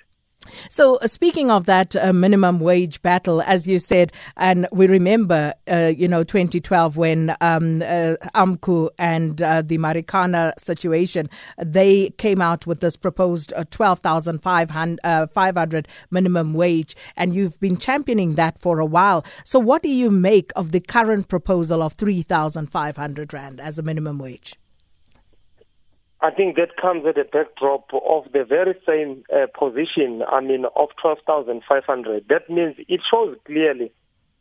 So, 0.69 0.97
uh, 0.97 1.07
speaking 1.07 1.49
of 1.51 1.65
that 1.65 1.95
uh, 1.95 2.11
minimum 2.13 2.59
wage 2.59 3.01
battle, 3.01 3.41
as 3.41 3.67
you 3.67 3.79
said, 3.79 4.11
and 4.37 4.67
we 4.71 4.87
remember, 4.87 5.53
uh, 5.71 5.93
you 5.95 6.07
know, 6.07 6.23
2012 6.23 6.97
when 6.97 7.35
um, 7.41 7.81
uh, 7.81 8.15
AMCU 8.35 8.89
and 8.97 9.41
uh, 9.41 9.61
the 9.61 9.77
Marikana 9.77 10.53
situation, 10.59 11.29
they 11.57 12.09
came 12.11 12.41
out 12.41 12.65
with 12.67 12.79
this 12.79 12.97
proposed 12.97 13.53
uh, 13.53 13.65
12,500 13.71 15.87
minimum 16.11 16.53
wage, 16.53 16.95
and 17.15 17.35
you've 17.35 17.59
been 17.59 17.77
championing 17.77 18.35
that 18.35 18.59
for 18.59 18.79
a 18.79 18.85
while. 18.85 19.25
So, 19.43 19.59
what 19.59 19.83
do 19.83 19.89
you 19.89 20.09
make 20.09 20.51
of 20.55 20.71
the 20.71 20.79
current 20.79 21.27
proposal 21.27 21.81
of 21.81 21.93
3,500 21.93 23.33
Rand 23.33 23.59
as 23.59 23.79
a 23.79 23.83
minimum 23.83 24.19
wage? 24.19 24.55
I 26.21 26.31
think 26.31 26.55
that 26.55 26.77
comes 26.81 27.05
at 27.05 27.17
a 27.17 27.25
backdrop 27.25 27.89
of 27.93 28.31
the 28.31 28.43
very 28.45 28.75
same 28.87 29.23
uh, 29.33 29.47
position, 29.57 30.23
I 30.27 30.41
mean, 30.41 30.65
of 30.75 30.89
12,500. 31.01 32.25
That 32.29 32.49
means 32.49 32.75
it 32.87 33.01
shows 33.11 33.35
clearly 33.45 33.91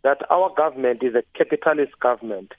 that 0.03 0.19
our 0.31 0.53
government 0.55 1.03
is 1.03 1.15
a 1.15 1.23
capitalist 1.37 1.99
government. 2.01 2.53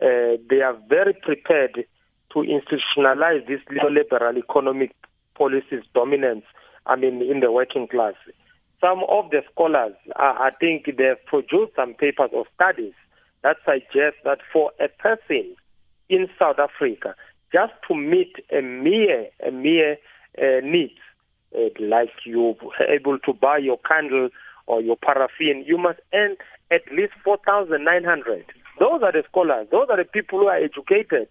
Uh, 0.00 0.38
they 0.48 0.60
are 0.62 0.76
very 0.88 1.14
prepared 1.14 1.84
to 2.32 2.38
institutionalize 2.38 3.46
this 3.48 3.60
neoliberal 3.70 4.38
economic 4.38 4.94
policies 5.36 5.82
dominance, 5.94 6.44
I 6.86 6.96
mean, 6.96 7.22
in 7.22 7.40
the 7.40 7.50
working 7.50 7.88
class. 7.88 8.14
Some 8.80 9.02
of 9.08 9.30
the 9.30 9.42
scholars, 9.52 9.94
uh, 10.16 10.34
I 10.38 10.50
think 10.58 10.86
they've 10.86 11.24
produced 11.26 11.72
some 11.76 11.94
papers 11.94 12.30
or 12.32 12.44
studies 12.54 12.94
that 13.42 13.56
suggest 13.64 14.16
that 14.24 14.38
for 14.52 14.70
a 14.78 14.88
person 14.88 15.56
in 16.08 16.28
South 16.38 16.58
Africa, 16.58 17.14
just 17.52 17.72
to 17.88 17.94
meet 17.94 18.34
a 18.52 18.60
mere 18.60 19.28
a 19.46 19.50
mere 19.50 19.96
uh, 20.38 20.60
needs, 20.62 21.00
uh, 21.56 21.68
like 21.80 22.10
you 22.24 22.54
able 22.88 23.18
to 23.20 23.32
buy 23.32 23.58
your 23.58 23.78
candle 23.78 24.28
or 24.66 24.80
your 24.80 24.96
paraffin, 24.96 25.64
you 25.66 25.76
must 25.78 25.98
earn 26.14 26.36
at 26.70 26.82
least 26.92 27.12
four 27.24 27.38
thousand 27.44 27.84
nine 27.84 28.04
hundred. 28.04 28.44
Those 28.78 29.02
are 29.02 29.12
the 29.12 29.24
scholars. 29.28 29.66
Those 29.70 29.88
are 29.90 29.96
the 29.96 30.04
people 30.04 30.38
who 30.38 30.46
are 30.46 30.56
educated. 30.56 31.28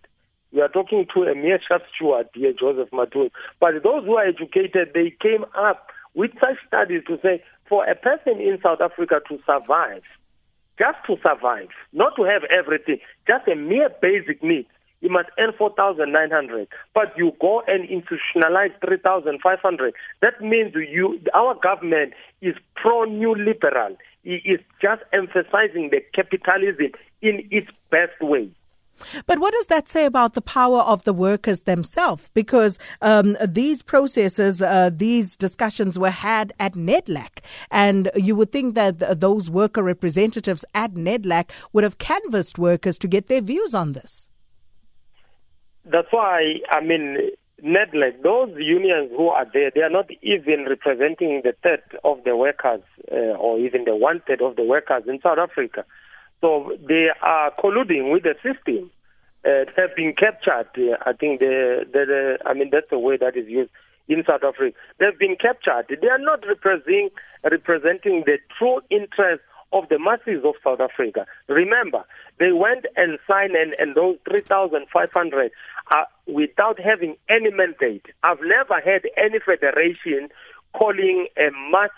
We 0.51 0.61
are 0.61 0.67
talking 0.67 1.05
to 1.13 1.23
a 1.23 1.35
mere 1.35 1.59
shop 1.65 1.81
steward 1.95 2.27
Joseph 2.33 2.89
Matu. 2.91 3.29
But 3.59 3.83
those 3.83 4.03
who 4.05 4.17
are 4.17 4.25
educated, 4.27 4.89
they 4.93 5.13
came 5.21 5.45
up 5.55 5.89
with 6.15 6.31
such 6.39 6.57
studies 6.67 7.03
to 7.07 7.19
say, 7.21 7.43
for 7.67 7.85
a 7.85 7.95
person 7.95 8.41
in 8.41 8.57
South 8.63 8.81
Africa 8.81 9.21
to 9.29 9.37
survive, 9.45 10.01
just 10.79 10.97
to 11.05 11.17
survive, 11.21 11.69
not 11.93 12.15
to 12.15 12.23
have 12.23 12.43
everything, 12.45 12.97
just 13.27 13.47
a 13.47 13.55
mere 13.55 13.89
basic 14.01 14.41
need, 14.43 14.65
you 15.01 15.09
must 15.09 15.29
earn 15.39 15.53
4,900, 15.57 16.67
but 16.93 17.13
you 17.17 17.31
go 17.39 17.61
and 17.67 17.87
institutionalize 17.87 18.71
3,500. 18.85 19.93
That 20.21 20.41
means 20.41 20.73
you, 20.75 21.19
our 21.33 21.55
government 21.55 22.13
is 22.41 22.55
pro-neoliberal. 22.75 23.97
It 24.23 24.41
is 24.45 24.59
just 24.81 25.01
emphasizing 25.13 25.89
the 25.91 26.01
capitalism 26.13 26.91
in 27.21 27.47
its 27.51 27.67
best 27.89 28.21
way. 28.21 28.51
But 29.25 29.39
what 29.39 29.53
does 29.53 29.67
that 29.67 29.87
say 29.87 30.05
about 30.05 30.33
the 30.33 30.41
power 30.41 30.79
of 30.79 31.03
the 31.05 31.13
workers 31.13 31.61
themselves? 31.61 32.29
Because 32.33 32.77
um, 33.01 33.37
these 33.45 33.81
processes, 33.81 34.61
uh, 34.61 34.89
these 34.93 35.37
discussions 35.37 35.97
were 35.97 36.09
had 36.09 36.53
at 36.59 36.73
NEDLAC, 36.73 37.39
and 37.71 38.11
you 38.15 38.35
would 38.35 38.51
think 38.51 38.75
that 38.75 38.99
th- 38.99 39.17
those 39.19 39.49
worker 39.49 39.83
representatives 39.83 40.65
at 40.75 40.95
NEDLAC 40.95 41.49
would 41.71 41.85
have 41.85 41.97
canvassed 41.97 42.57
workers 42.57 42.97
to 42.99 43.07
get 43.07 43.27
their 43.27 43.41
views 43.41 43.73
on 43.73 43.93
this. 43.93 44.27
That's 45.91 46.07
why, 46.11 46.59
I 46.69 46.81
mean, 46.81 47.17
NEDLAC, 47.63 48.21
those 48.23 48.49
unions 48.57 49.11
who 49.15 49.27
are 49.29 49.45
there, 49.51 49.71
they 49.73 49.81
are 49.81 49.89
not 49.89 50.09
even 50.21 50.65
representing 50.67 51.41
the 51.43 51.53
third 51.63 51.81
of 52.03 52.23
the 52.23 52.35
workers 52.35 52.81
uh, 53.11 53.15
or 53.15 53.59
even 53.59 53.85
the 53.85 53.95
one 53.95 54.21
third 54.27 54.41
of 54.41 54.55
the 54.55 54.63
workers 54.63 55.03
in 55.07 55.19
South 55.21 55.37
Africa. 55.39 55.85
So 56.41 56.77
they 56.87 57.07
are 57.21 57.51
colluding 57.59 58.11
with 58.11 58.23
the 58.23 58.35
system. 58.43 58.91
Uh, 59.45 59.63
have 59.77 59.95
been 59.95 60.13
captured. 60.13 60.67
Uh, 60.77 60.97
I 61.05 61.13
think 61.13 61.39
the, 61.39 61.85
the, 61.93 62.05
the, 62.05 62.37
I 62.45 62.53
mean 62.53 62.69
that's 62.73 62.89
the 62.89 62.99
way 62.99 63.15
that 63.15 63.37
is 63.37 63.47
used 63.47 63.71
in 64.09 64.21
South 64.27 64.43
Africa. 64.43 64.75
They've 64.99 65.17
been 65.17 65.37
captured. 65.39 65.85
They 65.89 66.07
are 66.09 66.19
not 66.19 66.43
representing 66.45 67.09
representing 67.49 68.23
the 68.25 68.37
true 68.57 68.81
interest 68.89 69.41
of 69.71 69.87
the 69.89 69.99
masses 69.99 70.43
of 70.43 70.55
South 70.63 70.79
Africa. 70.81 71.25
Remember, 71.47 72.03
they 72.39 72.51
went 72.51 72.85
and 72.95 73.17
signed 73.27 73.55
and, 73.55 73.73
and 73.79 73.95
those 73.95 74.17
3,500 74.27 75.51
uh, 75.91 76.03
without 76.27 76.79
having 76.79 77.15
any 77.29 77.51
mandate. 77.51 78.05
I've 78.23 78.41
never 78.41 78.79
had 78.79 79.03
any 79.17 79.39
federation 79.39 80.29
calling 80.73 81.27
a 81.37 81.49
mass 81.71 81.89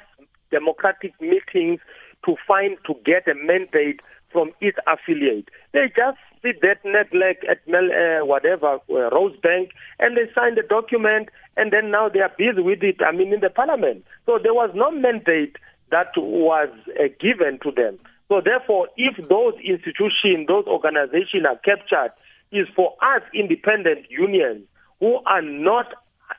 democratic 0.52 1.20
meetings 1.22 1.80
to 2.26 2.36
find 2.48 2.78
to 2.86 2.96
get 3.06 3.28
a 3.28 3.36
mandate 3.36 4.02
from 4.32 4.52
its 4.62 4.78
affiliate. 4.88 5.50
They 5.74 5.92
just 5.96 6.18
sit 6.42 6.62
that 6.62 6.84
NEDLAC 6.84 7.48
at 7.50 7.60
uh, 7.68 8.26
whatever, 8.26 8.76
uh, 8.76 9.10
Rosebank, 9.10 9.70
and 10.00 10.16
they 10.16 10.32
signed 10.34 10.58
the 10.58 10.64
document, 10.68 11.30
and 11.58 11.72
then 11.72 11.92
now 11.92 12.10
they 12.10 12.20
are 12.20 12.32
busy 12.38 12.62
with 12.62 12.84
it, 12.84 12.98
I 13.06 13.12
mean, 13.12 13.34
in 13.34 13.42
the 13.42 13.50
parliament. 13.50 14.06
So 14.26 14.40
there 14.42 14.54
was 14.54 14.72
no 14.74 14.92
mandate 14.92 15.58
that 15.92 16.12
was 16.16 16.70
uh, 17.00 17.04
given 17.20 17.60
to 17.64 17.72
them. 17.72 18.00
So 18.30 18.40
therefore, 18.40 18.88
if 18.96 19.18
those 19.28 19.56
institutions, 19.62 20.48
those 20.48 20.66
organizations 20.66 21.46
are 21.46 21.58
captured, 21.58 22.14
is 22.52 22.68
for 22.76 22.94
us 23.02 23.22
independent 23.34 24.10
unions 24.10 24.64
who 25.00 25.20
are 25.26 25.42
not 25.42 25.88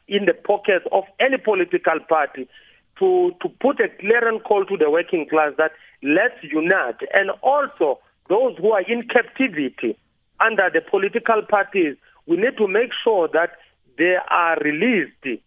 in 0.09 0.27
the 0.27 0.35
pockets 0.35 0.85
of 0.92 1.05
any 1.20 1.38
political 1.38 2.01
party 2.09 2.48
to, 2.98 3.33
to 3.40 3.48
put 3.61 3.81
a 3.81 3.88
clear 4.01 4.20
call 4.40 4.64
to 4.64 4.77
the 4.77 4.90
working 4.90 5.27
class 5.29 5.53
that 5.59 5.72
let's 6.03 6.42
unite. 6.42 7.01
And 7.12 7.31
also, 7.42 7.98
those 8.29 8.57
who 8.59 8.72
are 8.72 8.83
in 8.83 9.09
captivity 9.09 9.98
under 10.40 10.70
the 10.72 10.81
political 10.81 11.42
parties, 11.48 11.96
we 12.27 12.37
need 12.37 12.57
to 12.59 12.68
make 12.68 12.90
sure 13.03 13.29
that 13.33 13.51
they 13.98 14.16
are 14.31 14.57
released 14.59 15.40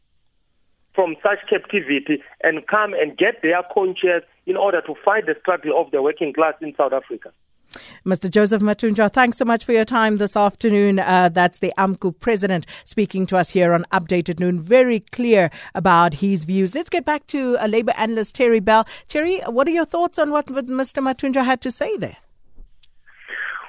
from 0.93 1.15
such 1.21 1.39
captivity 1.49 2.23
and 2.41 2.65
come 2.67 2.93
and 2.93 3.17
get 3.17 3.41
their 3.41 3.61
conscience 3.73 4.23
in 4.45 4.55
order 4.55 4.81
to 4.81 4.95
fight 5.03 5.25
the 5.25 5.35
struggle 5.41 5.79
of 5.79 5.91
the 5.91 6.01
working 6.01 6.33
class 6.33 6.53
in 6.61 6.73
South 6.77 6.93
Africa. 6.93 7.31
Mr. 8.05 8.29
Joseph 8.29 8.61
Mathunjwa, 8.61 9.11
thanks 9.11 9.37
so 9.37 9.45
much 9.45 9.65
for 9.65 9.73
your 9.73 9.85
time 9.85 10.17
this 10.17 10.35
afternoon. 10.35 10.99
Uh, 10.99 11.29
that's 11.29 11.59
the 11.59 11.73
AMCU 11.77 12.19
president 12.19 12.65
speaking 12.85 13.25
to 13.27 13.37
us 13.37 13.49
here 13.49 13.73
on 13.73 13.85
Updated 13.91 14.39
Noon. 14.39 14.61
Very 14.61 14.99
clear 14.99 15.51
about 15.73 16.15
his 16.15 16.45
views. 16.45 16.75
Let's 16.75 16.89
get 16.89 17.05
back 17.05 17.27
to 17.27 17.57
a 17.59 17.67
Labour 17.67 17.93
analyst, 17.97 18.35
Terry 18.35 18.59
Bell. 18.59 18.87
Terry, 19.07 19.39
what 19.47 19.67
are 19.67 19.71
your 19.71 19.85
thoughts 19.85 20.17
on 20.17 20.31
what 20.31 20.47
Mr. 20.47 21.01
Mathunjwa 21.01 21.45
had 21.45 21.61
to 21.61 21.71
say 21.71 21.97
there? 21.97 22.17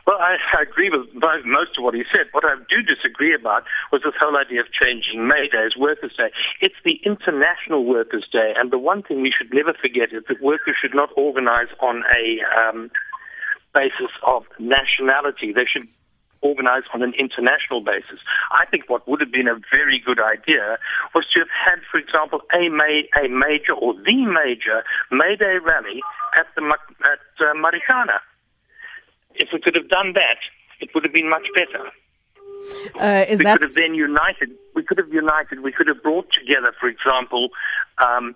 Well, 0.07 0.19
I, 0.21 0.37
I 0.57 0.63
agree 0.63 0.89
with 0.89 1.11
most 1.45 1.77
of 1.77 1.83
what 1.83 1.95
he 1.95 2.05
said. 2.15 2.27
What 2.31 2.45
I 2.45 2.55
do 2.71 2.81
disagree 2.81 3.35
about 3.35 3.65
was 3.91 4.03
this 4.05 4.15
whole 4.21 4.37
idea 4.37 4.61
of 4.61 4.67
changing 4.71 5.27
May 5.27 5.49
Day 5.51 5.67
as 5.67 5.77
Workers' 5.77 6.15
Day. 6.17 6.31
It's 6.61 6.79
the 6.85 7.01
International 7.05 7.85
Workers' 7.85 8.29
Day, 8.31 8.55
and 8.57 8.71
the 8.71 8.79
one 8.79 9.03
thing 9.03 9.21
we 9.21 9.35
should 9.37 9.53
never 9.53 9.75
forget 9.75 10.13
is 10.13 10.23
that 10.29 10.41
workers 10.41 10.77
should 10.81 10.95
not 10.95 11.11
organize 11.17 11.67
on 11.81 12.05
a 12.15 12.39
um, 12.55 12.89
basis 13.77 14.13
of 14.25 14.45
nationality. 14.59 15.53
They 15.53 15.69
should 15.69 15.89
organize 16.41 16.85
on 16.95 17.03
an 17.03 17.13
international 17.19 17.81
basis. 17.81 18.21
I 18.51 18.65
think 18.71 18.89
what 18.89 19.07
would 19.09 19.21
have 19.21 19.33
been 19.33 19.49
a 19.49 19.59
very 19.73 20.01
good 20.05 20.21
idea 20.21 20.79
was 21.15 21.25
to 21.35 21.41
have 21.41 21.53
had, 21.53 21.79
for 21.91 21.99
example, 21.99 22.41
a, 22.55 22.69
May, 22.69 23.09
a 23.23 23.29
major 23.29 23.73
or 23.73 23.95
the 23.95 24.19
major 24.25 24.85
May 25.11 25.37
Day 25.37 25.59
rally 25.61 26.01
at 26.39 26.47
the 26.55 26.63
at 27.13 27.25
uh, 27.41 27.53
Marikana. 27.55 28.19
If 29.35 29.49
we 29.53 29.61
could 29.61 29.75
have 29.75 29.89
done 29.89 30.15
that, 30.15 30.41
it 30.81 30.91
would 30.95 31.05
have 31.05 31.13
been 31.13 31.29
much 31.29 31.47
better. 31.55 31.85
Uh, 32.99 33.25
we 33.29 33.37
could 33.37 33.63
have 33.63 33.75
then 33.75 33.95
united. 33.95 34.51
We 34.75 34.83
could 34.83 34.99
have 34.99 35.13
united. 35.13 35.61
We 35.61 35.73
could 35.73 35.89
have 35.89 36.03
brought 36.03 36.33
together, 36.33 36.73
for 36.81 36.89
example, 36.89 37.51
um, 38.05 38.35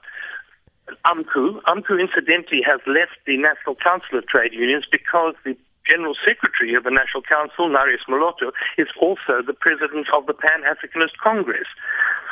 AMCU. 1.06 1.62
AMCU, 1.64 2.00
incidentally, 2.00 2.60
has 2.64 2.80
left 2.86 3.18
the 3.26 3.36
National 3.36 3.74
Council 3.76 4.18
of 4.18 4.26
Trade 4.26 4.52
Unions 4.52 4.84
because 4.90 5.34
the 5.44 5.56
General 5.86 6.14
Secretary 6.24 6.74
of 6.74 6.84
the 6.84 6.90
National 6.90 7.22
Council, 7.22 7.68
Narius 7.68 8.04
Moloto, 8.08 8.52
is 8.78 8.88
also 9.00 9.42
the 9.44 9.54
President 9.54 10.06
of 10.14 10.26
the 10.26 10.34
Pan 10.34 10.62
Africanist 10.62 11.16
Congress. 11.22 11.66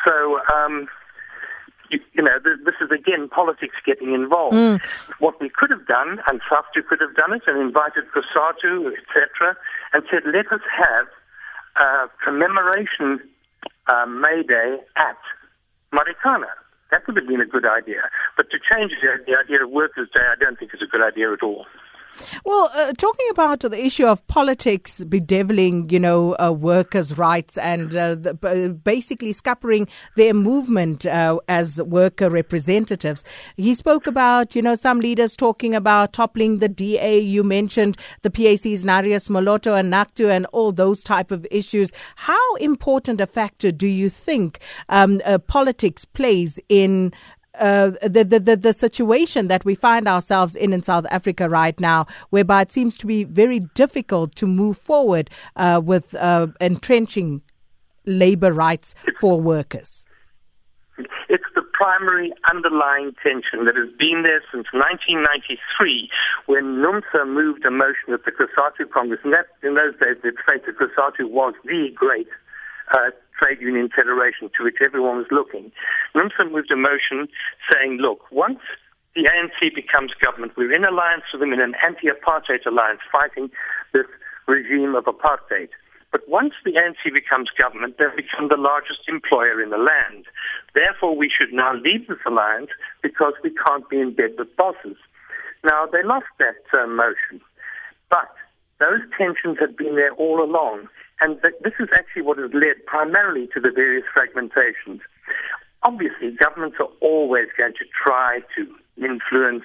So, 0.06 0.40
um, 0.54 0.86
you, 1.90 2.00
you, 2.12 2.22
know, 2.22 2.38
th- 2.38 2.60
this 2.64 2.74
is 2.80 2.90
again 2.90 3.28
politics 3.28 3.74
getting 3.84 4.14
involved. 4.14 4.54
Mm. 4.54 4.80
What 5.18 5.40
we 5.40 5.48
could 5.48 5.70
have 5.70 5.86
done, 5.86 6.20
and 6.28 6.40
SAFTU 6.46 6.86
could 6.86 7.00
have 7.00 7.16
done 7.16 7.32
it, 7.32 7.42
and 7.46 7.58
invited 7.58 8.04
COSATU, 8.14 8.92
etc., 8.92 9.56
and 9.92 10.04
said, 10.10 10.22
let 10.26 10.52
us 10.52 10.62
have 10.70 11.06
a 11.76 12.08
commemoration 12.22 13.20
uh, 13.88 14.06
May 14.06 14.42
Day 14.46 14.78
at 14.96 15.18
Marikana. 15.92 16.52
That 16.90 17.06
would 17.06 17.16
have 17.16 17.28
been 17.28 17.40
a 17.40 17.46
good 17.46 17.66
idea. 17.66 18.08
But 18.36 18.50
to 18.50 18.58
change 18.58 18.92
the, 19.00 19.20
the 19.26 19.36
idea 19.36 19.64
of 19.64 19.70
Workers' 19.70 20.08
Day, 20.12 20.24
I 20.24 20.36
don't 20.40 20.58
think 20.58 20.72
is 20.72 20.80
a 20.82 20.86
good 20.86 21.02
idea 21.02 21.32
at 21.32 21.42
all. 21.42 21.66
Well, 22.44 22.70
uh, 22.74 22.92
talking 22.92 23.26
about 23.30 23.60
the 23.60 23.84
issue 23.84 24.06
of 24.06 24.26
politics 24.26 25.04
bedeviling, 25.04 25.90
you 25.90 25.98
know, 25.98 26.36
uh, 26.38 26.50
workers' 26.50 27.16
rights 27.16 27.58
and 27.58 27.94
uh, 27.94 28.14
the, 28.14 28.78
basically 28.82 29.32
scuppering 29.32 29.88
their 30.16 30.34
movement 30.34 31.06
uh, 31.06 31.38
as 31.48 31.80
worker 31.82 32.30
representatives, 32.30 33.24
he 33.56 33.74
spoke 33.74 34.06
about, 34.06 34.54
you 34.54 34.62
know, 34.62 34.74
some 34.74 35.00
leaders 35.00 35.36
talking 35.36 35.74
about 35.74 36.12
toppling 36.12 36.58
the 36.58 36.68
DA. 36.68 37.18
You 37.18 37.42
mentioned 37.42 37.96
the 38.22 38.30
PAC's 38.30 38.84
Narius 38.84 39.28
Moloto 39.28 39.78
and 39.78 39.92
NACTU 39.92 40.30
and 40.30 40.46
all 40.46 40.72
those 40.72 41.02
type 41.02 41.30
of 41.30 41.46
issues. 41.50 41.90
How 42.16 42.54
important 42.56 43.20
a 43.20 43.26
factor 43.26 43.72
do 43.72 43.86
you 43.86 44.10
think 44.10 44.60
um, 44.88 45.20
uh, 45.24 45.38
politics 45.38 46.04
plays 46.04 46.58
in 46.68 47.12
uh, 47.58 47.90
the, 48.02 48.24
the, 48.24 48.40
the, 48.40 48.56
the 48.56 48.72
situation 48.72 49.48
that 49.48 49.64
we 49.64 49.74
find 49.74 50.08
ourselves 50.08 50.56
in 50.56 50.72
in 50.72 50.82
South 50.82 51.06
Africa 51.10 51.48
right 51.48 51.78
now, 51.80 52.06
whereby 52.30 52.62
it 52.62 52.72
seems 52.72 52.96
to 52.98 53.06
be 53.06 53.24
very 53.24 53.60
difficult 53.74 54.34
to 54.36 54.46
move 54.46 54.78
forward 54.78 55.30
uh, 55.56 55.80
with 55.82 56.14
uh, 56.14 56.48
entrenching 56.60 57.42
labor 58.04 58.52
rights 58.52 58.94
for 59.20 59.40
workers. 59.40 60.04
It's 61.28 61.44
the 61.54 61.62
primary 61.78 62.32
underlying 62.50 63.12
tension 63.22 63.64
that 63.66 63.76
has 63.76 63.92
been 63.98 64.24
there 64.24 64.42
since 64.50 64.66
1993 64.72 66.10
when 66.46 66.82
NUMSA 66.82 67.28
moved 67.28 67.64
a 67.64 67.70
motion 67.70 68.14
at 68.14 68.24
the 68.24 68.32
COSATU 68.32 68.90
Congress. 68.90 69.20
And 69.22 69.32
that, 69.32 69.46
in 69.62 69.74
those 69.74 69.94
days, 70.00 70.16
they'd 70.24 70.34
say 70.42 70.58
that 70.58 70.74
COSATU 70.74 71.30
was 71.30 71.54
the 71.64 71.90
great 71.94 72.26
uh, 72.96 73.10
trade 73.38 73.60
union 73.60 73.88
federation 73.94 74.50
to 74.56 74.64
which 74.64 74.82
everyone 74.84 75.16
was 75.16 75.30
looking. 75.30 75.70
NUMSA 76.14 76.50
moved 76.50 76.70
a 76.70 76.76
motion 76.76 77.28
saying, 77.70 77.98
look, 78.02 78.30
once 78.30 78.60
the 79.14 79.30
ANC 79.30 79.74
becomes 79.74 80.12
government, 80.22 80.52
we're 80.56 80.74
in 80.74 80.84
alliance 80.84 81.24
with 81.32 81.40
them 81.40 81.52
in 81.52 81.60
an 81.60 81.74
anti-apartheid 81.86 82.66
alliance 82.66 83.00
fighting 83.10 83.50
this 83.92 84.06
regime 84.46 84.94
of 84.94 85.04
apartheid. 85.04 85.70
But 86.10 86.26
once 86.28 86.54
the 86.64 86.72
ANC 86.72 87.12
becomes 87.12 87.50
government, 87.56 87.96
they've 87.98 88.16
become 88.16 88.48
the 88.48 88.56
largest 88.56 89.08
employer 89.08 89.60
in 89.62 89.70
the 89.70 89.76
land. 89.76 90.24
Therefore, 90.74 91.16
we 91.16 91.30
should 91.30 91.52
now 91.52 91.74
leave 91.74 92.08
this 92.08 92.22
alliance 92.26 92.70
because 93.02 93.34
we 93.44 93.52
can't 93.66 93.88
be 93.88 94.00
in 94.00 94.14
bed 94.14 94.32
with 94.38 94.54
bosses. 94.56 94.96
Now, 95.64 95.86
they 95.86 96.02
lost 96.02 96.32
that 96.38 96.64
uh, 96.72 96.86
motion, 96.86 97.44
but 98.08 98.32
those 98.80 99.02
tensions 99.18 99.58
had 99.58 99.76
been 99.76 99.96
there 99.96 100.14
all 100.14 100.42
along. 100.42 100.88
And 101.20 101.40
th- 101.42 101.54
this 101.62 101.74
is 101.80 101.88
actually 101.92 102.22
what 102.22 102.38
has 102.38 102.50
led 102.52 102.84
primarily 102.86 103.48
to 103.54 103.60
the 103.60 103.70
various 103.74 104.04
fragmentations. 104.14 105.00
Obviously, 105.82 106.36
governments 106.42 106.76
are 106.80 106.90
always 107.00 107.48
going 107.56 107.74
to 107.74 107.84
try 108.04 108.40
to 108.56 108.66
influence, 108.96 109.64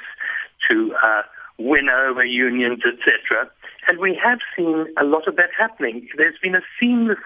to 0.69 0.93
uh, 1.03 1.21
win 1.57 1.89
over 1.89 2.23
unions, 2.23 2.81
etc. 2.85 3.49
And 3.87 3.99
we 3.99 4.19
have 4.23 4.39
seen 4.55 4.85
a 4.99 5.03
lot 5.03 5.27
of 5.27 5.35
that 5.35 5.49
happening. 5.57 6.07
There's 6.17 6.37
been 6.41 6.55
a 6.55 6.61
seamless 6.79 7.19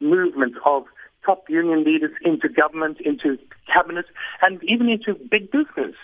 movement 0.00 0.54
of 0.64 0.84
top 1.24 1.44
union 1.48 1.84
leaders 1.84 2.12
into 2.22 2.48
government, 2.48 2.98
into 3.00 3.38
cabinet, 3.72 4.06
and 4.42 4.62
even 4.64 4.88
into 4.88 5.14
big 5.14 5.50
business. 5.50 5.94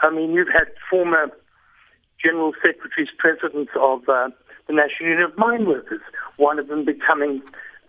I 0.00 0.10
mean, 0.10 0.32
you've 0.32 0.48
had 0.48 0.68
former 0.88 1.30
general 2.22 2.52
secretaries, 2.62 3.08
presidents 3.18 3.72
of 3.78 4.08
uh, 4.08 4.28
the 4.68 4.74
National 4.74 5.10
Union 5.10 5.22
of 5.24 5.36
Mine 5.36 5.66
Workers, 5.66 6.00
one 6.36 6.58
of 6.58 6.68
them 6.68 6.84
becoming 6.84 7.42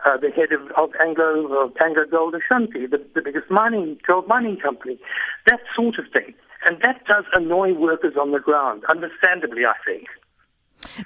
uh, 0.04 0.16
the 0.16 0.30
head 0.30 0.50
of, 0.50 0.62
of 0.76 0.90
Anglo, 1.00 1.46
of 1.64 1.72
Anglo 1.80 2.04
Gold 2.10 2.34
Ashanti, 2.34 2.86
the, 2.86 2.98
the 3.14 3.20
biggest 3.22 3.50
mining, 3.50 3.98
gold 4.06 4.26
mining 4.26 4.56
company. 4.56 4.98
That 5.46 5.60
sort 5.76 5.98
of 5.98 6.06
thing. 6.12 6.34
And 6.68 6.80
that 6.82 7.04
does 7.06 7.24
annoy 7.32 7.74
workers 7.74 8.14
on 8.20 8.32
the 8.32 8.40
ground, 8.40 8.82
understandably, 8.88 9.62
I 9.64 9.74
think. 9.84 10.08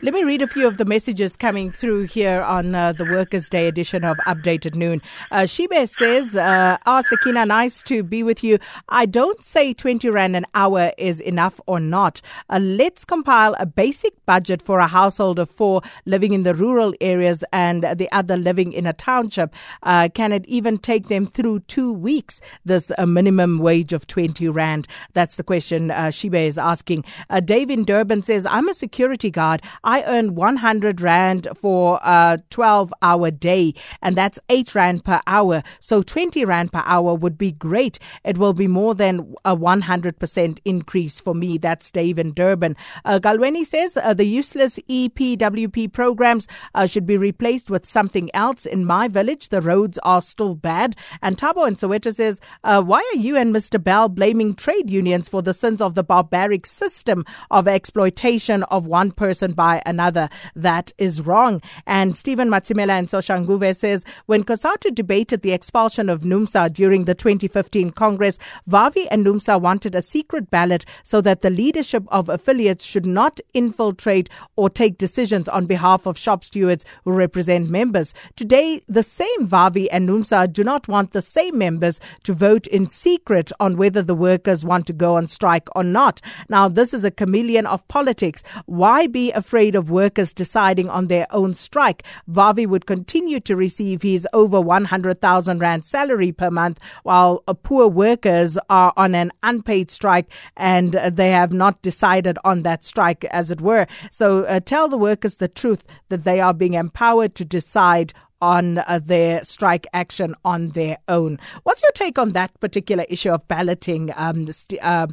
Let 0.03 0.15
me 0.15 0.23
read 0.25 0.43
a 0.43 0.47
few 0.47 0.67
of 0.67 0.77
the 0.77 0.85
messages 0.85 1.37
coming 1.37 1.71
through 1.73 2.05
here 2.05 2.43
on 2.43 2.75
uh, 2.75 2.93
the 2.93 3.05
Workers' 3.05 3.49
Day 3.49 3.67
edition 3.67 4.05
of 4.05 4.17
Update 4.27 4.67
at 4.67 4.75
Noon. 4.75 5.03
Uh, 5.31 5.41
Shibe 5.43 5.89
says, 5.89 6.37
uh, 6.37 6.79
Ah, 6.87 7.03
Sakina, 7.03 7.45
nice 7.45 7.83
to 7.85 8.03
be 8.03 8.23
with 8.23 8.45
you. 8.45 8.59
I 8.89 9.07
don't 9.07 9.43
say 9.43 9.75
20 9.75 10.09
Rand 10.11 10.37
an 10.37 10.47
hour 10.55 10.93
is 10.97 11.21
enough 11.21 11.61
or 11.67 11.81
not. 11.81 12.21
Uh, 12.51 12.59
let's 12.61 13.05
compile 13.05 13.55
a 13.59 13.67
basic 13.67 14.13
budget 14.27 14.63
for 14.63 14.79
a 14.79 14.87
household 14.87 15.39
of 15.39 15.51
four 15.51 15.83
living 16.07 16.33
in 16.33 16.45
the 16.45 16.55
rural 16.55 16.95
areas 17.01 17.43
and 17.53 17.83
the 17.83 18.09
other 18.13 18.37
living 18.37 18.73
in 18.73 18.87
a 18.87 18.93
township. 18.93 19.55
Uh, 19.83 20.09
can 20.15 20.33
it 20.33 20.45
even 20.47 20.79
take 20.79 21.09
them 21.09 21.27
through 21.27 21.61
two 21.61 21.93
weeks, 21.93 22.41
this 22.65 22.93
uh, 22.99 23.07
minimum 23.07 23.59
wage 23.59 23.93
of 23.93 24.07
20 24.07 24.49
Rand? 24.49 24.87
That's 25.15 25.37
the 25.37 25.45
question 25.45 25.91
uh, 25.91 26.07
Shibe 26.07 26.47
is 26.47 26.59
asking. 26.59 27.05
Uh, 27.29 27.41
Dave 27.41 27.71
in 27.71 27.85
Durban 27.85 28.23
says, 28.23 28.47
I'm 28.49 28.69
a 28.69 28.75
security 28.75 29.31
guard. 29.31 29.63
I 29.83 30.03
earn 30.05 30.35
100 30.35 31.01
Rand 31.01 31.49
for 31.61 32.01
a 32.03 32.41
12 32.51 32.93
hour 33.03 33.31
day, 33.31 33.75
and 34.03 34.17
that's 34.17 34.39
8 34.49 34.75
Rand 34.75 35.05
per 35.05 35.21
hour. 35.27 35.63
So 35.81 36.03
20 36.03 36.45
Rand 36.45 36.73
per 36.73 36.83
hour 36.85 37.15
would 37.15 37.39
be 37.39 37.53
great. 37.53 37.99
It 38.25 38.39
will 38.39 38.53
be 38.53 38.67
more 38.67 38.95
than 38.95 39.35
a 39.45 39.57
100% 39.57 40.59
increase 40.65 41.21
for 41.21 41.35
me. 41.35 41.59
That's 41.59 41.91
Dave 41.91 42.19
in 42.19 42.33
Durban. 42.33 42.77
Uh, 43.05 43.19
Galweni 43.19 43.65
says 43.65 43.97
uh, 43.97 44.15
the 44.15 44.27
useless 44.27 44.79
EPWP 44.89 45.93
programs 45.93 46.47
uh, 46.75 46.87
should 46.87 47.07
be 47.07 47.17
replaced 47.17 47.71
with 47.71 47.89
something 47.89 48.31
else. 48.35 48.67
In 48.67 48.85
my 48.85 49.09
village, 49.09 49.49
the 49.49 49.61
roads 49.61 49.99
are 50.03 50.23
still 50.23 50.55
bad. 50.55 50.97
And 51.23 51.39
Thabo 51.39 51.67
in 51.67 51.77
Soweto 51.77 52.15
says, 52.15 52.41
uh, 52.65 52.83
Why 52.83 52.99
are 53.15 53.19
you 53.19 53.37
and 53.37 53.55
Mr. 53.55 53.83
Bell 53.83 54.09
blaming 54.09 54.55
trade 54.55 54.91
unions 54.91 55.29
for 55.29 55.43
the 55.43 55.55
sins 55.55 55.81
of 55.81 55.95
the 55.95 56.05
barbaric 56.05 56.67
system 56.67 57.25
of 57.51 57.67
exploitation 57.67 58.63
of 58.65 58.87
one 58.87 59.11
person 59.11 59.53
by 59.55 59.83
another. 59.87 60.29
That 60.55 60.93
is 60.99 61.23
wrong. 61.23 61.63
And 61.87 62.17
Stephen 62.17 62.49
Matsimela 62.49 62.91
and 62.91 63.09
Soshanguve 63.09 63.77
says 63.77 64.05
when 64.27 64.45
COSATU 64.45 64.95
debated 64.95 65.43
the 65.43 65.53
expulsion 65.53 66.09
of 66.09 66.23
NUMSA 66.23 66.73
during 66.73 67.05
the 67.05 67.15
2015 67.15 67.91
Congress, 67.91 68.39
Vavi 68.69 69.07
and 69.11 69.25
NUMSA 69.25 69.61
wanted 69.61 69.95
a 69.95 70.03
secret 70.03 70.51
ballot 70.51 70.85
so 71.03 71.21
that 71.21 71.43
the 71.43 71.51
leadership 71.51 72.05
of 72.09 72.29
affiliates 72.29 72.85
should 72.85 73.07
not 73.07 73.41
infiltrate 73.53 74.29
or 74.57 74.69
take 74.69 74.99
decisions 74.99 75.49
on 75.49 75.67
behalf 75.67 76.07
of 76.07 76.19
shop 76.19 76.45
stewards 76.45 76.85
who 77.05 77.13
represent 77.13 77.71
members. 77.71 78.15
Today, 78.37 78.83
the 78.89 79.03
same 79.03 79.47
Vavi 79.47 79.89
and 79.91 80.09
NUMSA 80.09 80.53
do 80.53 80.65
not 80.65 80.89
want 80.89 81.13
the 81.13 81.23
same 81.23 81.59
members 81.59 82.01
to 82.25 82.35
vote 82.35 82.67
in 82.69 82.89
secret 82.89 83.53
on 83.61 83.77
whether 83.77 84.03
the 84.03 84.15
workers 84.15 84.65
want 84.65 84.87
to 84.87 84.93
go 84.93 85.17
on 85.17 85.29
strike 85.29 85.69
or 85.77 85.85
not. 85.85 86.21
Now, 86.49 86.69
this 86.69 86.95
is 86.95 87.05
a 87.05 87.11
chameleon 87.11 87.67
of 87.67 87.87
politics. 87.89 88.43
Why 88.67 89.07
be 89.07 89.31
afraid? 89.33 89.44
Afraid 89.45 89.75
of 89.75 89.91
workers 89.91 90.33
deciding 90.33 90.89
on 90.89 91.09
their 91.09 91.27
own 91.31 91.53
strike. 91.53 92.03
Vavi 92.31 92.67
would 92.67 92.87
continue 92.87 93.39
to 93.41 93.55
receive 93.55 94.01
his 94.01 94.27
over 94.33 94.59
100,000 94.59 95.59
Rand 95.59 95.85
salary 95.85 96.33
per 96.33 96.51
month, 96.51 96.81
while 97.03 97.43
uh, 97.47 97.53
poor 97.53 97.87
workers 97.87 98.57
are 98.71 98.95
on 98.97 99.15
an 99.15 99.31
unpaid 99.43 99.91
strike 99.91 100.29
and 100.57 100.93
they 100.93 101.31
have 101.31 101.53
not 101.53 101.83
decided 101.83 102.39
on 102.43 102.63
that 102.63 102.85
strike, 102.85 103.25
as 103.27 103.51
it 103.51 103.61
were. 103.61 103.87
So 104.11 104.45
uh, 104.45 104.61
tell 104.61 104.89
the 104.89 104.97
workers 104.97 105.37
the 105.37 105.49
truth 105.49 105.85
that 106.09 106.25
they 106.25 106.41
are 106.41 106.55
being 106.55 106.73
empowered 106.73 107.35
to 107.35 107.45
decide 107.45 108.15
on 108.41 108.79
uh, 108.79 109.01
their 109.05 109.43
strike 109.45 109.87
action 109.93 110.35
on 110.45 110.69
their 110.71 110.99
own. 111.09 111.39
What's 111.63 111.83
your 111.83 111.93
take 111.93 112.19
on 112.19 112.33
that 112.33 112.59
particular 112.61 113.05
issue 113.09 113.31
of 113.31 113.47
balloting, 113.49 114.13
um, 114.17 114.47
uh, 114.83 115.07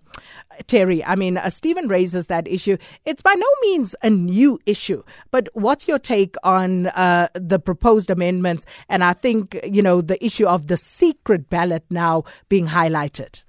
Terry? 0.67 1.03
I 1.05 1.15
mean, 1.15 1.37
uh, 1.37 1.49
Stephen 1.49 1.87
raises 1.87 2.27
that 2.27 2.47
issue. 2.47 2.77
It's 3.05 3.21
by 3.21 3.33
no 3.33 3.47
means 3.61 3.95
a 4.01 4.09
new 4.09 4.59
issue, 4.65 5.03
but 5.31 5.49
what's 5.53 5.87
your 5.87 5.99
take 5.99 6.35
on 6.43 6.87
uh, 6.87 7.29
the 7.33 7.59
proposed 7.59 8.09
amendments? 8.09 8.65
And 8.89 9.03
I 9.03 9.13
think, 9.13 9.59
you 9.63 9.81
know, 9.81 10.01
the 10.01 10.23
issue 10.23 10.47
of 10.47 10.67
the 10.67 10.77
secret 10.77 11.49
ballot 11.49 11.85
now 11.89 12.23
being 12.49 12.67
highlighted. 12.67 13.43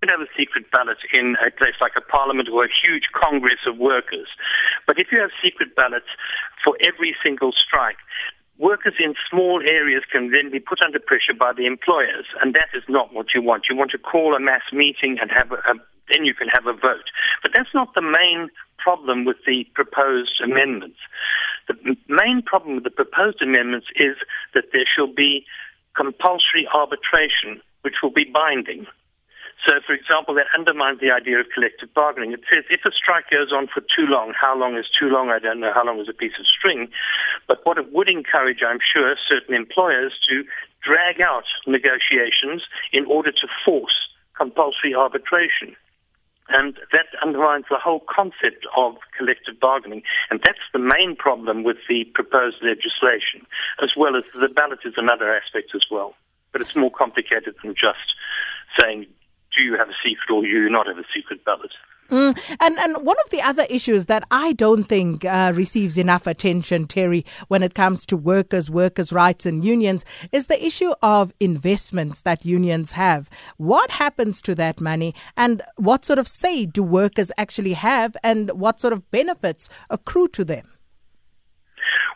Could 0.00 0.10
have 0.10 0.20
a 0.20 0.30
secret 0.38 0.70
ballot 0.70 0.98
in 1.12 1.34
a 1.44 1.50
place 1.50 1.74
like 1.80 1.92
a 1.96 2.00
parliament 2.00 2.48
or 2.48 2.64
a 2.64 2.68
huge 2.70 3.10
congress 3.12 3.66
of 3.66 3.78
workers. 3.78 4.28
But 4.86 4.98
if 4.98 5.08
you 5.10 5.18
have 5.18 5.30
secret 5.42 5.74
ballots 5.74 6.06
for 6.62 6.76
every 6.86 7.16
single 7.22 7.50
strike, 7.52 7.98
workers 8.58 8.94
in 8.98 9.14
small 9.28 9.60
areas 9.66 10.04
can 10.10 10.30
then 10.30 10.50
be 10.50 10.60
put 10.60 10.78
under 10.84 11.00
pressure 11.00 11.34
by 11.34 11.52
the 11.52 11.66
employers, 11.66 12.26
and 12.42 12.54
that 12.54 12.70
is 12.74 12.84
not 12.88 13.12
what 13.12 13.34
you 13.34 13.42
want. 13.42 13.64
You 13.68 13.76
want 13.76 13.90
to 13.92 13.98
call 13.98 14.34
a 14.34 14.40
mass 14.40 14.62
meeting 14.72 15.18
and 15.20 15.30
have 15.34 15.50
a, 15.50 15.56
a 15.66 15.74
then 16.14 16.24
you 16.24 16.32
can 16.32 16.48
have 16.54 16.66
a 16.66 16.72
vote. 16.72 17.10
But 17.42 17.52
that's 17.54 17.74
not 17.74 17.94
the 17.94 18.00
main 18.00 18.48
problem 18.78 19.26
with 19.26 19.36
the 19.46 19.66
proposed 19.74 20.40
amendments. 20.42 20.96
The 21.66 21.74
main 22.08 22.40
problem 22.46 22.76
with 22.76 22.84
the 22.84 22.90
proposed 22.90 23.42
amendments 23.42 23.88
is 23.96 24.16
that 24.54 24.72
there 24.72 24.86
shall 24.88 25.12
be 25.12 25.44
compulsory 25.94 26.66
arbitration, 26.72 27.60
which 27.82 27.96
will 28.02 28.12
be 28.12 28.24
binding. 28.24 28.86
So, 29.66 29.74
for 29.84 29.92
example, 29.92 30.34
that 30.34 30.46
undermines 30.56 31.00
the 31.00 31.10
idea 31.10 31.40
of 31.40 31.46
collective 31.52 31.92
bargaining. 31.92 32.32
It 32.32 32.46
says 32.48 32.64
if 32.70 32.84
a 32.86 32.92
strike 32.92 33.30
goes 33.30 33.52
on 33.52 33.66
for 33.66 33.80
too 33.80 34.06
long, 34.06 34.32
how 34.38 34.56
long 34.56 34.76
is 34.76 34.86
too 34.88 35.08
long? 35.08 35.30
I 35.30 35.38
don't 35.38 35.58
know 35.58 35.72
how 35.74 35.84
long 35.84 35.98
is 35.98 36.08
a 36.08 36.14
piece 36.14 36.38
of 36.38 36.46
string. 36.46 36.88
But 37.48 37.66
what 37.66 37.76
it 37.76 37.92
would 37.92 38.08
encourage, 38.08 38.62
I'm 38.62 38.78
sure, 38.78 39.14
certain 39.28 39.54
employers 39.54 40.14
to 40.28 40.44
drag 40.82 41.20
out 41.20 41.44
negotiations 41.66 42.62
in 42.92 43.04
order 43.06 43.32
to 43.32 43.48
force 43.64 43.94
compulsory 44.36 44.94
arbitration. 44.94 45.74
And 46.48 46.78
that 46.92 47.06
undermines 47.20 47.66
the 47.68 47.76
whole 47.82 48.00
concept 48.08 48.64
of 48.76 48.96
collective 49.16 49.60
bargaining. 49.60 50.02
And 50.30 50.40
that's 50.44 50.64
the 50.72 50.78
main 50.78 51.16
problem 51.16 51.64
with 51.64 51.76
the 51.88 52.04
proposed 52.14 52.62
legislation, 52.62 53.44
as 53.82 53.90
well 53.96 54.16
as 54.16 54.22
the 54.32 54.48
ballot 54.48 54.80
is 54.84 54.94
another 54.96 55.34
aspect 55.34 55.74
as 55.74 55.82
well. 55.90 56.14
But 56.52 56.62
it's 56.62 56.76
more 56.76 56.90
complicated 56.90 57.56
than 57.62 57.74
just 57.74 58.14
saying 58.80 59.06
do 59.58 59.64
you 59.64 59.76
have 59.76 59.88
a 59.88 59.98
secret 60.02 60.32
or 60.32 60.42
do 60.42 60.48
you 60.48 60.70
not 60.70 60.86
have 60.86 60.98
a 60.98 61.04
secret 61.14 61.44
ballot? 61.44 61.72
Mm. 62.10 62.38
And 62.58 62.78
and 62.78 62.96
one 63.04 63.16
of 63.22 63.30
the 63.30 63.42
other 63.42 63.66
issues 63.68 64.06
that 64.06 64.24
I 64.30 64.54
don't 64.54 64.84
think 64.84 65.26
uh, 65.26 65.52
receives 65.54 65.98
enough 65.98 66.26
attention, 66.26 66.86
Terry, 66.86 67.26
when 67.48 67.62
it 67.62 67.74
comes 67.74 68.06
to 68.06 68.16
workers, 68.16 68.70
workers' 68.70 69.12
rights, 69.12 69.44
and 69.44 69.62
unions, 69.62 70.06
is 70.32 70.46
the 70.46 70.64
issue 70.64 70.92
of 71.02 71.34
investments 71.38 72.22
that 72.22 72.46
unions 72.46 72.92
have. 72.92 73.28
What 73.58 73.90
happens 73.90 74.40
to 74.42 74.54
that 74.54 74.80
money, 74.80 75.14
and 75.36 75.60
what 75.76 76.06
sort 76.06 76.18
of 76.18 76.28
say 76.28 76.64
do 76.64 76.82
workers 76.82 77.30
actually 77.36 77.74
have, 77.74 78.16
and 78.22 78.52
what 78.52 78.80
sort 78.80 78.94
of 78.94 79.10
benefits 79.10 79.68
accrue 79.90 80.28
to 80.28 80.44
them? 80.44 80.66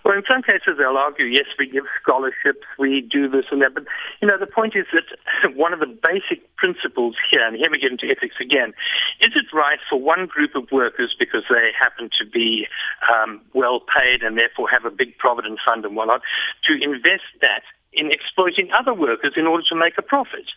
Well, 0.04 0.18
in 0.18 0.24
some 0.26 0.42
cases, 0.42 0.78
they'll 0.78 0.98
argue, 0.98 1.26
yes, 1.26 1.46
we 1.58 1.70
give 1.70 1.84
scholarships, 2.02 2.66
we 2.78 3.06
do 3.06 3.28
this 3.28 3.46
and 3.50 3.62
that. 3.62 3.74
But, 3.74 3.84
you 4.20 4.26
know, 4.26 4.38
the 4.38 4.50
point 4.50 4.74
is 4.74 4.86
that 4.92 5.06
one 5.56 5.72
of 5.72 5.78
the 5.78 5.86
basic 5.86 6.42
principles 6.56 7.14
here, 7.30 7.46
and 7.46 7.56
here 7.56 7.70
we 7.70 7.78
get 7.78 7.92
into 7.92 8.10
ethics 8.10 8.36
again, 8.40 8.74
is 9.20 9.32
it 9.34 9.46
right 9.54 9.78
for 9.88 10.00
one 10.00 10.26
group 10.26 10.54
of 10.54 10.70
workers, 10.72 11.14
because 11.18 11.44
they 11.48 11.70
happen 11.78 12.10
to 12.18 12.26
be 12.26 12.66
um, 13.06 13.40
well 13.54 13.80
paid 13.80 14.22
and 14.22 14.36
therefore 14.36 14.68
have 14.68 14.84
a 14.84 14.90
big 14.90 15.16
provident 15.18 15.60
fund 15.64 15.84
and 15.84 15.94
whatnot, 15.94 16.22
to 16.64 16.74
invest 16.74 17.30
that 17.40 17.62
in 17.92 18.10
exploiting 18.10 18.70
other 18.72 18.94
workers 18.94 19.34
in 19.36 19.46
order 19.46 19.62
to 19.68 19.76
make 19.76 19.94
a 19.98 20.02
profit? 20.02 20.50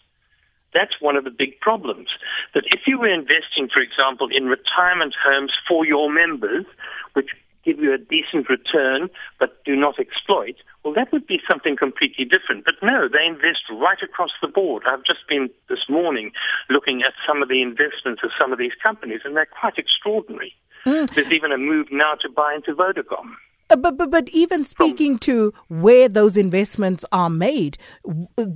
That's 0.73 0.99
one 0.99 1.15
of 1.15 1.23
the 1.23 1.31
big 1.31 1.59
problems. 1.61 2.09
That 2.53 2.63
if 2.67 2.81
you 2.85 2.99
were 2.99 3.13
investing, 3.13 3.69
for 3.73 3.81
example, 3.81 4.27
in 4.31 4.45
retirement 4.45 5.15
homes 5.23 5.53
for 5.67 5.85
your 5.85 6.11
members, 6.11 6.65
which 7.13 7.29
give 7.65 7.79
you 7.79 7.93
a 7.93 7.97
decent 7.97 8.47
return 8.49 9.09
but 9.39 9.63
do 9.65 9.75
not 9.75 9.99
exploit, 9.99 10.55
well, 10.83 10.93
that 10.93 11.11
would 11.11 11.25
be 11.25 11.39
something 11.49 11.75
completely 11.75 12.25
different. 12.25 12.63
But 12.63 12.75
no, 12.81 13.07
they 13.07 13.25
invest 13.27 13.65
right 13.71 13.97
across 14.03 14.31
the 14.41 14.47
board. 14.47 14.83
I've 14.87 15.03
just 15.03 15.27
been 15.27 15.49
this 15.67 15.89
morning 15.89 16.31
looking 16.69 17.01
at 17.01 17.13
some 17.27 17.41
of 17.41 17.49
the 17.49 17.61
investments 17.61 18.21
of 18.23 18.29
some 18.39 18.53
of 18.53 18.59
these 18.59 18.75
companies, 18.81 19.21
and 19.25 19.35
they're 19.35 19.47
quite 19.47 19.77
extraordinary. 19.77 20.53
Mm. 20.85 21.13
There's 21.13 21.31
even 21.31 21.51
a 21.51 21.57
move 21.57 21.87
now 21.91 22.13
to 22.21 22.29
buy 22.29 22.53
into 22.53 22.73
Vodacom. 22.75 23.33
Uh, 23.69 23.75
but, 23.75 23.97
but, 23.97 24.11
but 24.11 24.29
even 24.29 24.63
speaking 24.63 25.17
to 25.17 25.51
where 25.69 26.07
those 26.07 26.37
investments 26.37 27.03
are 27.11 27.31
made, 27.31 27.79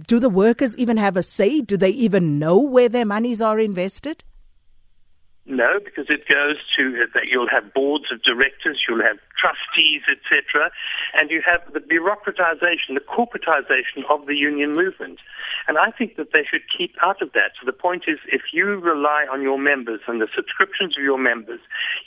do 0.06 0.20
the 0.20 0.30
workers 0.30 0.78
even 0.78 0.98
have 0.98 1.18
a 1.18 1.24
say? 1.24 1.62
Do 1.62 1.78
they 1.78 1.90
even 1.90 2.38
know 2.38 2.60
where 2.60 2.90
their 2.90 3.06
monies 3.06 3.42
are 3.42 3.58
invested? 3.58 4.24
No, 5.50 5.80
because 5.84 6.06
it 6.10 6.30
goes 6.30 6.58
to 6.78 7.02
uh, 7.02 7.10
that 7.16 7.28
you'll 7.28 7.50
have 7.50 7.74
boards 7.74 8.06
of 8.14 8.22
directors, 8.22 8.86
you'll 8.88 9.02
have 9.02 9.18
trustees, 9.34 10.06
etc., 10.06 10.70
and 11.18 11.32
you 11.32 11.42
have 11.42 11.62
the 11.74 11.80
bureaucratization, 11.80 12.94
the 12.94 13.02
corporatization 13.02 14.06
of 14.12 14.28
the 14.28 14.36
union 14.36 14.76
movement. 14.76 15.18
And 15.68 15.80
I 15.80 15.90
think 15.90 16.18
that 16.18 16.34
they 16.34 16.46
should 16.46 16.62
keep 16.70 16.94
out 17.02 17.24
of 17.24 17.34
that. 17.34 17.58
So 17.60 17.66
the 17.66 17.74
point 17.74 18.04
is, 18.08 18.20
if 18.28 18.54
you 18.54 18.78
rely 18.78 19.26
on 19.26 19.42
your 19.42 19.58
members 19.58 20.02
and 20.08 20.22
the 20.22 20.28
subscriptions 20.36 20.96
of 20.96 21.04
your 21.04 21.18
members, 21.18 21.62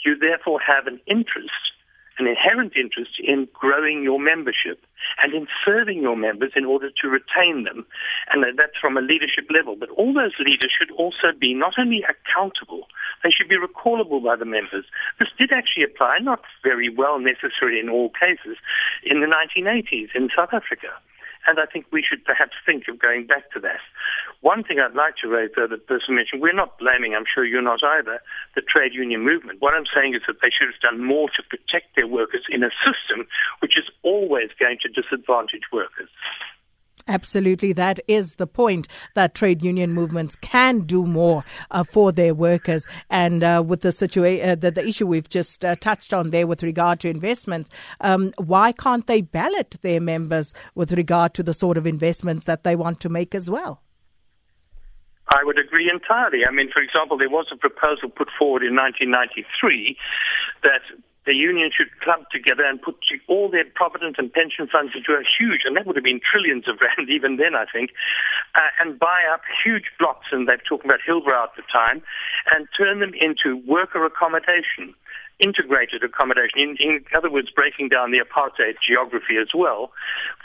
you 0.06 0.16
therefore 0.16 0.60
have 0.60 0.86
an 0.86 1.00
interest 1.06 1.71
an 2.18 2.26
inherent 2.26 2.74
interest 2.76 3.20
in 3.22 3.48
growing 3.52 4.02
your 4.02 4.20
membership 4.20 4.84
and 5.22 5.34
in 5.34 5.46
serving 5.64 6.02
your 6.02 6.16
members 6.16 6.52
in 6.54 6.64
order 6.64 6.90
to 6.90 7.08
retain 7.08 7.64
them. 7.64 7.86
And 8.32 8.44
that's 8.58 8.78
from 8.80 8.96
a 8.96 9.00
leadership 9.00 9.46
level. 9.50 9.76
But 9.76 9.90
all 9.90 10.12
those 10.12 10.34
leaders 10.38 10.72
should 10.76 10.90
also 10.92 11.32
be 11.38 11.54
not 11.54 11.74
only 11.78 12.04
accountable, 12.04 12.86
they 13.22 13.30
should 13.30 13.48
be 13.48 13.56
recallable 13.56 14.22
by 14.22 14.36
the 14.36 14.44
members. 14.44 14.84
This 15.18 15.28
did 15.38 15.52
actually 15.52 15.84
apply, 15.84 16.18
not 16.20 16.42
very 16.62 16.88
well 16.88 17.18
necessarily 17.18 17.80
in 17.80 17.88
all 17.88 18.10
cases, 18.10 18.56
in 19.04 19.20
the 19.20 19.26
1980s 19.26 20.14
in 20.14 20.28
South 20.34 20.52
Africa. 20.52 20.88
And 21.46 21.58
I 21.58 21.66
think 21.66 21.86
we 21.90 22.02
should 22.02 22.24
perhaps 22.24 22.52
think 22.64 22.84
of 22.88 22.98
going 22.98 23.26
back 23.26 23.50
to 23.52 23.60
that. 23.60 23.80
One 24.40 24.62
thing 24.62 24.78
I'd 24.78 24.94
like 24.94 25.16
to 25.22 25.28
raise, 25.28 25.50
though, 25.56 25.66
that 25.66 25.86
person 25.86 26.14
mentioned, 26.14 26.42
we're 26.42 26.52
not 26.52 26.78
blaming, 26.78 27.14
I'm 27.14 27.26
sure 27.26 27.44
you're 27.44 27.62
not 27.62 27.82
either, 27.82 28.20
the 28.54 28.62
trade 28.62 28.94
union 28.94 29.22
movement. 29.22 29.60
What 29.60 29.74
I'm 29.74 29.86
saying 29.92 30.14
is 30.14 30.22
that 30.26 30.42
they 30.42 30.50
should 30.50 30.70
have 30.70 30.80
done 30.80 31.04
more 31.04 31.28
to 31.34 31.42
protect 31.42 31.96
their 31.96 32.06
workers 32.06 32.44
in 32.48 32.62
a 32.62 32.70
system 32.86 33.26
which 33.60 33.76
is 33.76 33.90
always 34.02 34.50
going 34.58 34.78
to 34.82 34.88
disadvantage 34.88 35.70
workers. 35.72 36.08
Absolutely, 37.08 37.72
that 37.72 38.00
is 38.06 38.36
the 38.36 38.46
point 38.46 38.86
that 39.14 39.34
trade 39.34 39.62
union 39.62 39.92
movements 39.92 40.36
can 40.36 40.80
do 40.80 41.04
more 41.04 41.44
uh, 41.70 41.82
for 41.82 42.12
their 42.12 42.34
workers. 42.34 42.86
And 43.10 43.42
uh, 43.42 43.62
with 43.66 43.80
the 43.80 43.92
situation, 43.92 44.48
uh, 44.48 44.54
the, 44.54 44.70
the, 44.70 44.86
issue 44.86 45.06
we've 45.06 45.28
just 45.28 45.64
uh, 45.64 45.74
touched 45.76 46.14
on 46.14 46.30
there 46.30 46.46
with 46.46 46.62
regard 46.62 47.00
to 47.00 47.08
investments, 47.08 47.70
um, 48.00 48.32
why 48.38 48.72
can't 48.72 49.06
they 49.06 49.20
ballot 49.20 49.76
their 49.82 50.00
members 50.00 50.54
with 50.74 50.92
regard 50.92 51.34
to 51.34 51.42
the 51.42 51.54
sort 51.54 51.76
of 51.76 51.86
investments 51.86 52.46
that 52.46 52.62
they 52.62 52.76
want 52.76 53.00
to 53.00 53.08
make 53.08 53.34
as 53.34 53.50
well? 53.50 53.82
I 55.28 55.44
would 55.44 55.58
agree 55.58 55.90
entirely. 55.92 56.40
I 56.46 56.52
mean, 56.52 56.70
for 56.72 56.82
example, 56.82 57.16
there 57.16 57.30
was 57.30 57.46
a 57.52 57.56
proposal 57.56 58.10
put 58.10 58.28
forward 58.38 58.62
in 58.62 58.76
1993 58.76 59.96
that 60.62 60.82
the 61.26 61.34
union 61.34 61.70
should 61.70 61.88
club 62.00 62.26
together 62.32 62.64
and 62.64 62.82
put 62.82 62.96
all 63.28 63.50
their 63.50 63.64
provident 63.74 64.16
and 64.18 64.32
pension 64.32 64.66
funds 64.66 64.92
into 64.96 65.12
a 65.12 65.22
huge, 65.22 65.62
and 65.64 65.76
that 65.76 65.86
would 65.86 65.96
have 65.96 66.04
been 66.04 66.20
trillions 66.20 66.66
of 66.68 66.80
rand 66.80 67.08
even 67.16 67.36
then, 67.36 67.54
I 67.54 67.66
think, 67.70 67.90
uh, 68.54 68.70
and 68.80 68.98
buy 68.98 69.22
up 69.32 69.42
huge 69.64 69.86
blocks, 69.98 70.26
and 70.32 70.48
they're 70.48 70.62
talking 70.68 70.90
about 70.90 71.00
Hillbrow 71.06 71.44
at 71.44 71.54
the 71.56 71.62
time, 71.70 72.02
and 72.50 72.66
turn 72.76 73.00
them 73.00 73.12
into 73.14 73.62
worker 73.66 74.04
accommodation 74.04 74.94
integrated 75.38 76.02
accommodation, 76.02 76.58
in, 76.58 76.76
in, 76.80 77.04
other 77.16 77.30
words, 77.30 77.50
breaking 77.50 77.88
down 77.88 78.10
the 78.10 78.20
apartheid 78.20 78.74
geography 78.86 79.36
as 79.40 79.48
well, 79.54 79.92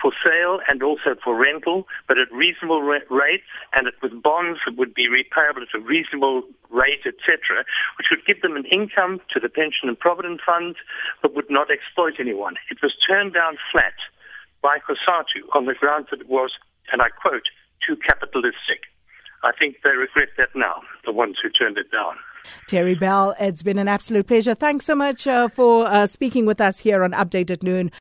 for 0.02 0.12
sale 0.24 0.60
and 0.68 0.82
also 0.82 1.16
for 1.24 1.36
rental, 1.36 1.88
but 2.08 2.18
at 2.18 2.32
reasonable 2.32 2.82
rates 2.82 3.50
and 3.74 3.88
with 4.02 4.22
bonds 4.22 4.60
that 4.66 4.78
would 4.78 4.94
be 4.94 5.08
repayable 5.08 5.62
at 5.62 5.76
a 5.76 5.80
reasonable 5.80 6.44
rate, 6.70 7.06
etc., 7.06 7.64
which 7.98 8.08
would 8.10 8.26
give 8.26 8.42
them 8.42 8.56
an 8.56 8.66
income 8.66 9.22
to 9.34 9.40
the 9.40 9.50
pension 9.50 9.88
and 9.88 10.00
provident 10.00 10.42
funds, 10.46 10.78
but 11.22 11.36
would 11.36 11.50
not 11.50 11.70
exploit 11.72 12.16
anyone. 12.20 12.56
It 12.72 12.82
was 12.82 12.96
turned 13.08 13.34
down 13.34 13.58
flat 13.72 13.96
by 14.62 14.78
COSATU 14.80 15.48
on 15.56 15.66
the 15.66 15.74
grounds 15.74 16.08
that 16.12 16.22
it 16.22 16.30
was, 16.30 16.52
and 16.92 17.02
I 17.02 17.10
quote, 17.10 17.48
too 17.86 17.96
capitalistic. 17.96 18.90
I 19.44 19.52
think 19.58 19.78
they 19.84 19.92
regret 19.92 20.30
that 20.38 20.50
now, 20.56 20.82
the 21.06 21.12
ones 21.12 21.38
who 21.42 21.50
turned 21.50 21.78
it 21.78 21.92
down. 21.92 22.16
Terry 22.68 22.96
Bell, 22.96 23.36
it's 23.40 23.64
been 23.64 23.78
an 23.78 23.88
absolute 23.88 24.28
pleasure. 24.28 24.56
Thanks 24.56 24.86
so 24.86 24.96
much 24.96 25.28
uh, 25.28 25.48
for 25.48 25.88
uh, 25.88 26.08
speaking 26.08 26.46
with 26.46 26.60
us 26.60 26.80
here 26.80 27.04
on 27.04 27.12
Update 27.12 27.52
at 27.52 27.64
Noon. 27.64 27.92